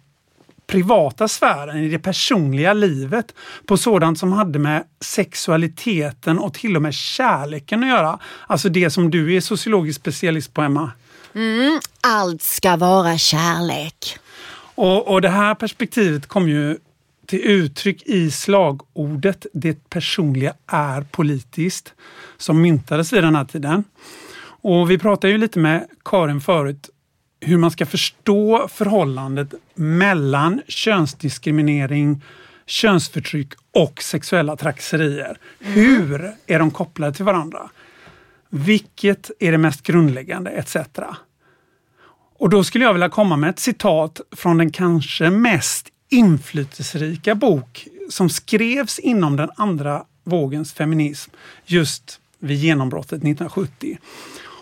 [0.66, 3.34] privata sfären, i det personliga livet,
[3.66, 8.18] på sådant som hade med sexualiteten och till och med kärleken att göra.
[8.46, 10.90] Alltså det som du är sociologisk specialist på, Emma.
[11.38, 14.18] Mm, allt ska vara kärlek.
[14.74, 16.78] Och, och det här perspektivet kom ju
[17.26, 21.94] till uttryck i slagordet Det personliga är politiskt
[22.36, 23.84] som myntades vid den här tiden.
[24.40, 26.90] Och vi pratade ju lite med Karin förut
[27.40, 32.22] hur man ska förstå förhållandet mellan könsdiskriminering,
[32.66, 35.38] könsförtryck och sexuella trakasserier.
[35.58, 37.70] Hur är de kopplade till varandra?
[38.48, 40.76] Vilket är det mest grundläggande etc.
[42.38, 47.88] Och då skulle jag vilja komma med ett citat från den kanske mest inflytelserika bok
[48.10, 51.30] som skrevs inom den andra vågens feminism
[51.64, 53.98] just vid genombrottet 1970.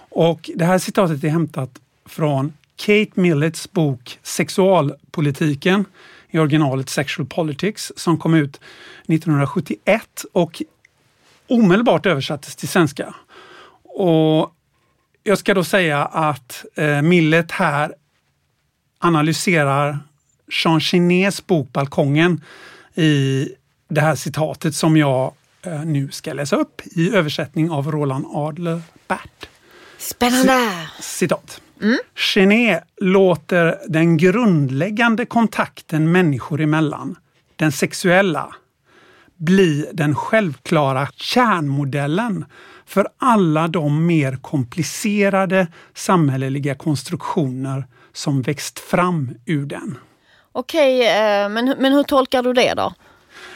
[0.09, 1.71] Och det här citatet är hämtat
[2.07, 5.85] från Kate Millets bok Sexualpolitiken
[6.31, 8.61] i originalet Sexual Politics som kom ut
[9.07, 10.63] 1971 och
[11.47, 13.15] omedelbart översattes till svenska.
[13.83, 14.56] Och
[15.27, 17.95] jag ska då säga att eh, Millet här
[18.99, 19.99] analyserar
[20.65, 22.41] Jean Genets bok Balkongen
[22.95, 23.49] i
[23.89, 28.83] det här citatet som jag eh, nu ska läsa upp i översättning av Roland Adler
[29.09, 29.49] Bert.
[29.99, 30.89] Spännande.
[31.01, 31.61] Citat.
[32.15, 37.17] Genet låter den grundläggande kontakten människor emellan,
[37.57, 38.55] den sexuella,
[39.37, 42.45] bli den självklara kärnmodellen
[42.87, 49.99] för alla de mer komplicerade samhälleliga konstruktioner som växt fram ur den.
[50.53, 52.95] Okej, eh, men, men hur tolkar du det då?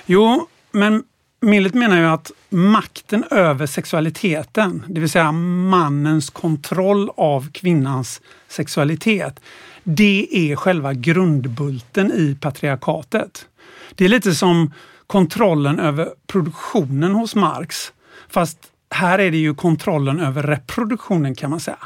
[0.06, 1.02] Jo, men
[1.42, 9.40] Millet menar ju att makten över sexualiteten, det vill säga mannens kontroll av kvinnans sexualitet,
[9.84, 13.46] det är själva grundbulten i patriarkatet.
[13.94, 14.72] Det är lite som
[15.06, 17.92] kontrollen över produktionen hos Marx.
[18.28, 18.58] Fast
[18.91, 21.78] här är det ju kontrollen över reproduktionen kan man säga.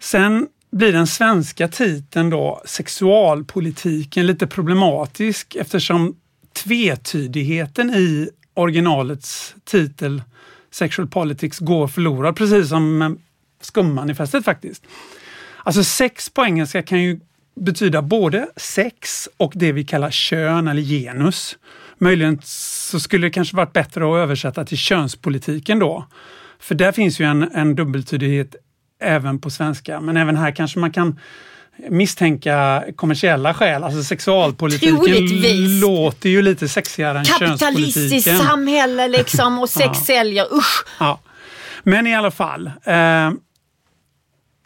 [0.00, 6.16] Sen blir den svenska titeln då sexualpolitiken lite problematisk eftersom
[6.52, 10.22] tvetydigheten i originalets titel
[10.70, 13.18] Sexual Politics går förlorad, precis som
[13.60, 14.82] skummanifestet faktiskt.
[15.58, 17.20] Alltså sex på engelska kan ju
[17.60, 21.58] betyda både sex och det vi kallar kön eller genus.
[21.98, 26.06] Möjligen så skulle det kanske varit bättre att översätta till könspolitiken då.
[26.58, 28.56] För där finns ju en, en dubbeltydighet
[29.00, 31.20] även på svenska, men även här kanske man kan
[31.90, 33.84] misstänka kommersiella skäl.
[33.84, 35.82] Alltså sexualpolitiken Troligtvis.
[35.82, 37.58] låter ju lite sexigare än könspolitiken.
[37.58, 39.94] Kapitalistiskt samhälle liksom och sex Ja.
[39.94, 40.84] säljer, usch.
[41.00, 41.20] Ja.
[41.82, 42.70] Men i alla fall.
[42.84, 43.30] Eh,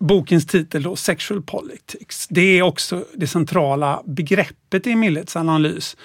[0.01, 5.97] bokens titel då, Sexual Politics, det är också det centrala begreppet i Millets analys.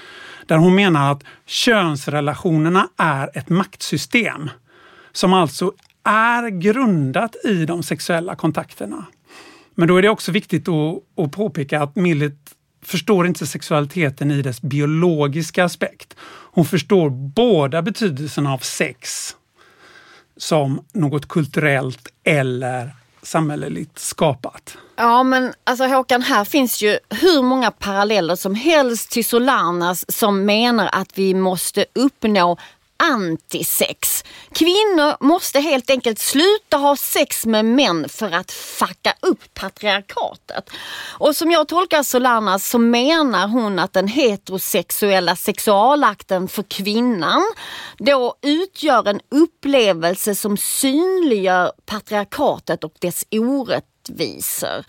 [0.46, 4.50] Där hon menar att könsrelationerna är ett maktsystem
[5.12, 5.72] som alltså
[6.04, 9.06] är grundat i de sexuella kontakterna.
[9.76, 14.42] Men då är det också viktigt att, att påpeka att Millet förstår inte sexualiteten i
[14.42, 16.16] dess biologiska aspekt.
[16.52, 19.32] Hon förstår båda betydelserna av sex
[20.38, 22.92] som något kulturellt eller
[23.26, 24.78] samhälleligt skapat.
[24.96, 30.46] Ja men alltså Håkan, här finns ju hur många paralleller som helst till Solanas som
[30.46, 32.58] menar att vi måste uppnå
[32.98, 34.24] antisex.
[34.52, 40.70] Kvinnor måste helt enkelt sluta ha sex med män för att fucka upp patriarkatet.
[41.20, 47.44] Och som jag tolkar Solana så menar hon att den heterosexuella sexualakten för kvinnan
[47.98, 54.86] då utgör en upplevelse som synliggör patriarkatet och dess orättvisor.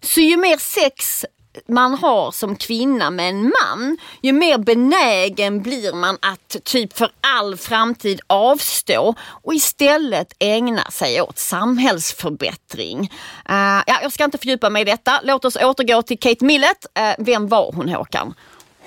[0.00, 1.24] Så ju mer sex
[1.68, 7.10] man har som kvinna med en man, ju mer benägen blir man att typ för
[7.20, 13.00] all framtid avstå och istället ägna sig åt samhällsförbättring.
[13.00, 15.20] Uh, ja, jag ska inte fördjupa mig i detta.
[15.24, 16.86] Låt oss återgå till Kate Millett.
[16.98, 18.34] Uh, vem var hon Håkan?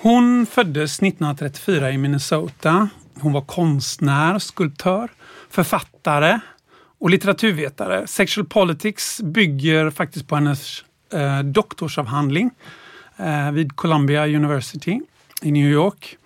[0.02, 2.88] Hon föddes 1934 i Minnesota.
[3.20, 5.08] Hon var konstnär, skulptör,
[5.50, 6.40] författare
[7.00, 8.06] och litteraturvetare.
[8.06, 12.50] Sexual Politics bygger faktiskt på hennes eh, doktorsavhandling
[13.16, 15.00] eh, vid Columbia University
[15.42, 16.16] i New York.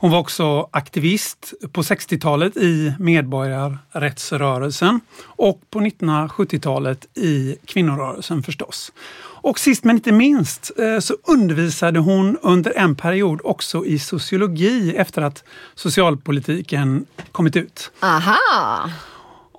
[0.00, 8.92] Hon var också aktivist på 60-talet i medborgarrättsrörelsen och på 1970-talet i kvinnorörelsen förstås.
[9.40, 14.96] Och sist men inte minst eh, så undervisade hon under en period också i sociologi
[14.96, 17.90] efter att socialpolitiken kommit ut.
[18.00, 18.90] Aha!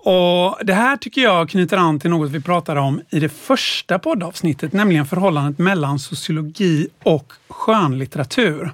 [0.04, 4.00] Och Det här tycker jag knyter an till något vi pratade om i det första
[4.00, 8.72] poddavsnittet, nämligen förhållandet mellan sociologi och skönlitteratur.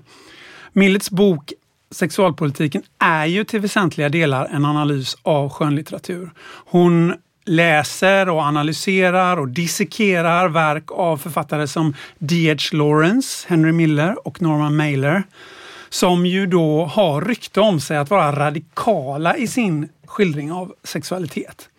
[0.73, 1.53] Millets bok
[1.91, 6.29] Sexualpolitiken är ju till väsentliga delar en analys av skönlitteratur.
[6.65, 7.13] Hon
[7.45, 12.77] läser och analyserar och dissekerar verk av författare som D.H.
[12.77, 15.23] Lawrence, Henry Miller och Norman Mailer
[15.89, 21.69] som ju då har rykte om sig att vara radikala i sin skildring av sexualitet.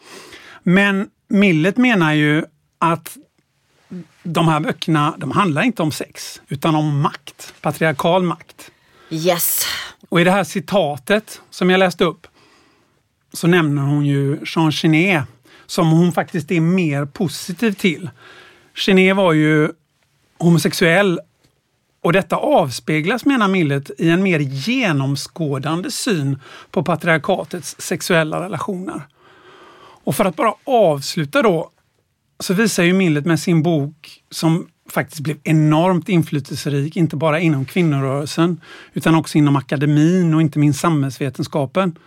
[0.63, 2.45] Men Millet menar ju
[2.79, 3.17] att
[4.23, 8.71] de här böckerna, de handlar inte om sex, utan om makt, patriarkal makt.
[9.11, 9.67] Yes.
[10.09, 12.27] Och i det här citatet som jag läste upp
[13.33, 15.25] så nämner hon ju Jean Genet
[15.67, 18.11] som hon faktiskt är mer positiv till.
[18.75, 19.69] Genet var ju
[20.39, 21.21] homosexuell
[22.07, 26.39] och detta avspeglas, menar Millet, i en mer genomskådande syn
[26.71, 29.03] på patriarkatets sexuella relationer.
[30.05, 31.71] Och för att bara avsluta då,
[32.41, 37.65] så visar ju Millet med sin bok, som faktiskt blev enormt inflytelserik, inte bara inom
[37.65, 38.61] kvinnorörelsen,
[38.93, 41.99] utan också inom akademin och inte minst samhällsvetenskapen.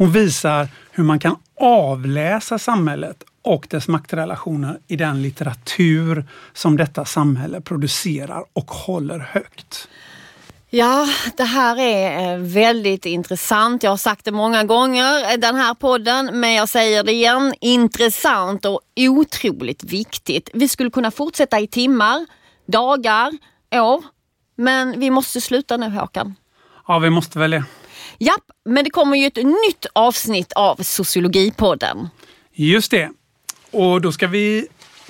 [0.00, 7.04] Hon visar hur man kan avläsa samhället och dess maktrelationer i den litteratur som detta
[7.04, 9.88] samhälle producerar och håller högt.
[10.70, 13.82] Ja, det här är eh, väldigt intressant.
[13.82, 17.54] Jag har sagt det många gånger i den här podden, men jag säger det igen.
[17.60, 20.50] Intressant och otroligt viktigt.
[20.54, 22.26] Vi skulle kunna fortsätta i timmar,
[22.66, 23.32] dagar,
[23.74, 24.04] år.
[24.56, 26.34] Men vi måste sluta nu Håkan.
[26.88, 27.64] Ja, vi måste väl det.
[28.22, 32.08] Japp, men det kommer ju ett nytt avsnitt av Sociologipodden.
[32.52, 33.10] Just det.
[33.70, 34.66] Och då ska vi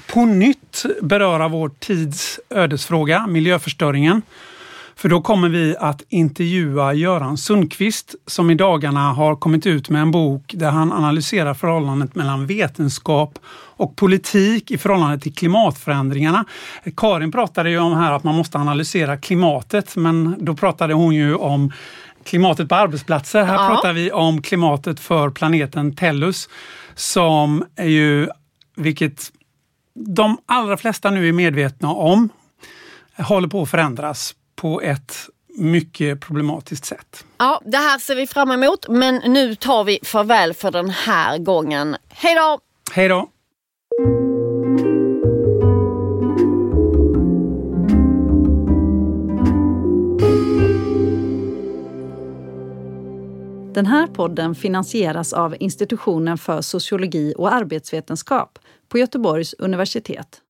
[0.06, 4.22] på nytt beröra vår tids ödesfråga, miljöförstöringen.
[4.96, 10.02] För då kommer vi att intervjua Göran Sundqvist som i dagarna har kommit ut med
[10.02, 13.38] en bok där han analyserar förhållandet mellan vetenskap
[13.76, 16.44] och politik i förhållande till klimatförändringarna.
[16.96, 21.34] Karin pratade ju om här att man måste analysera klimatet, men då pratade hon ju
[21.34, 21.72] om
[22.24, 23.42] klimatet på arbetsplatser.
[23.44, 23.68] Här Ja.
[23.68, 26.48] pratar vi om klimatet för planeten Tellus
[26.94, 28.28] som är ju,
[28.76, 29.32] vilket
[29.94, 32.28] de allra flesta nu är medvetna om
[33.18, 35.16] håller på att förändras på ett
[35.58, 37.24] mycket problematiskt sätt.
[37.38, 41.38] Ja, det här ser vi fram emot men nu tar vi farväl för den här
[41.38, 41.96] gången.
[42.08, 42.58] Hej då!
[42.92, 43.28] Hej då!
[53.80, 58.58] Den här podden finansieras av Institutionen för sociologi och arbetsvetenskap
[58.88, 60.40] på Göteborgs universitet.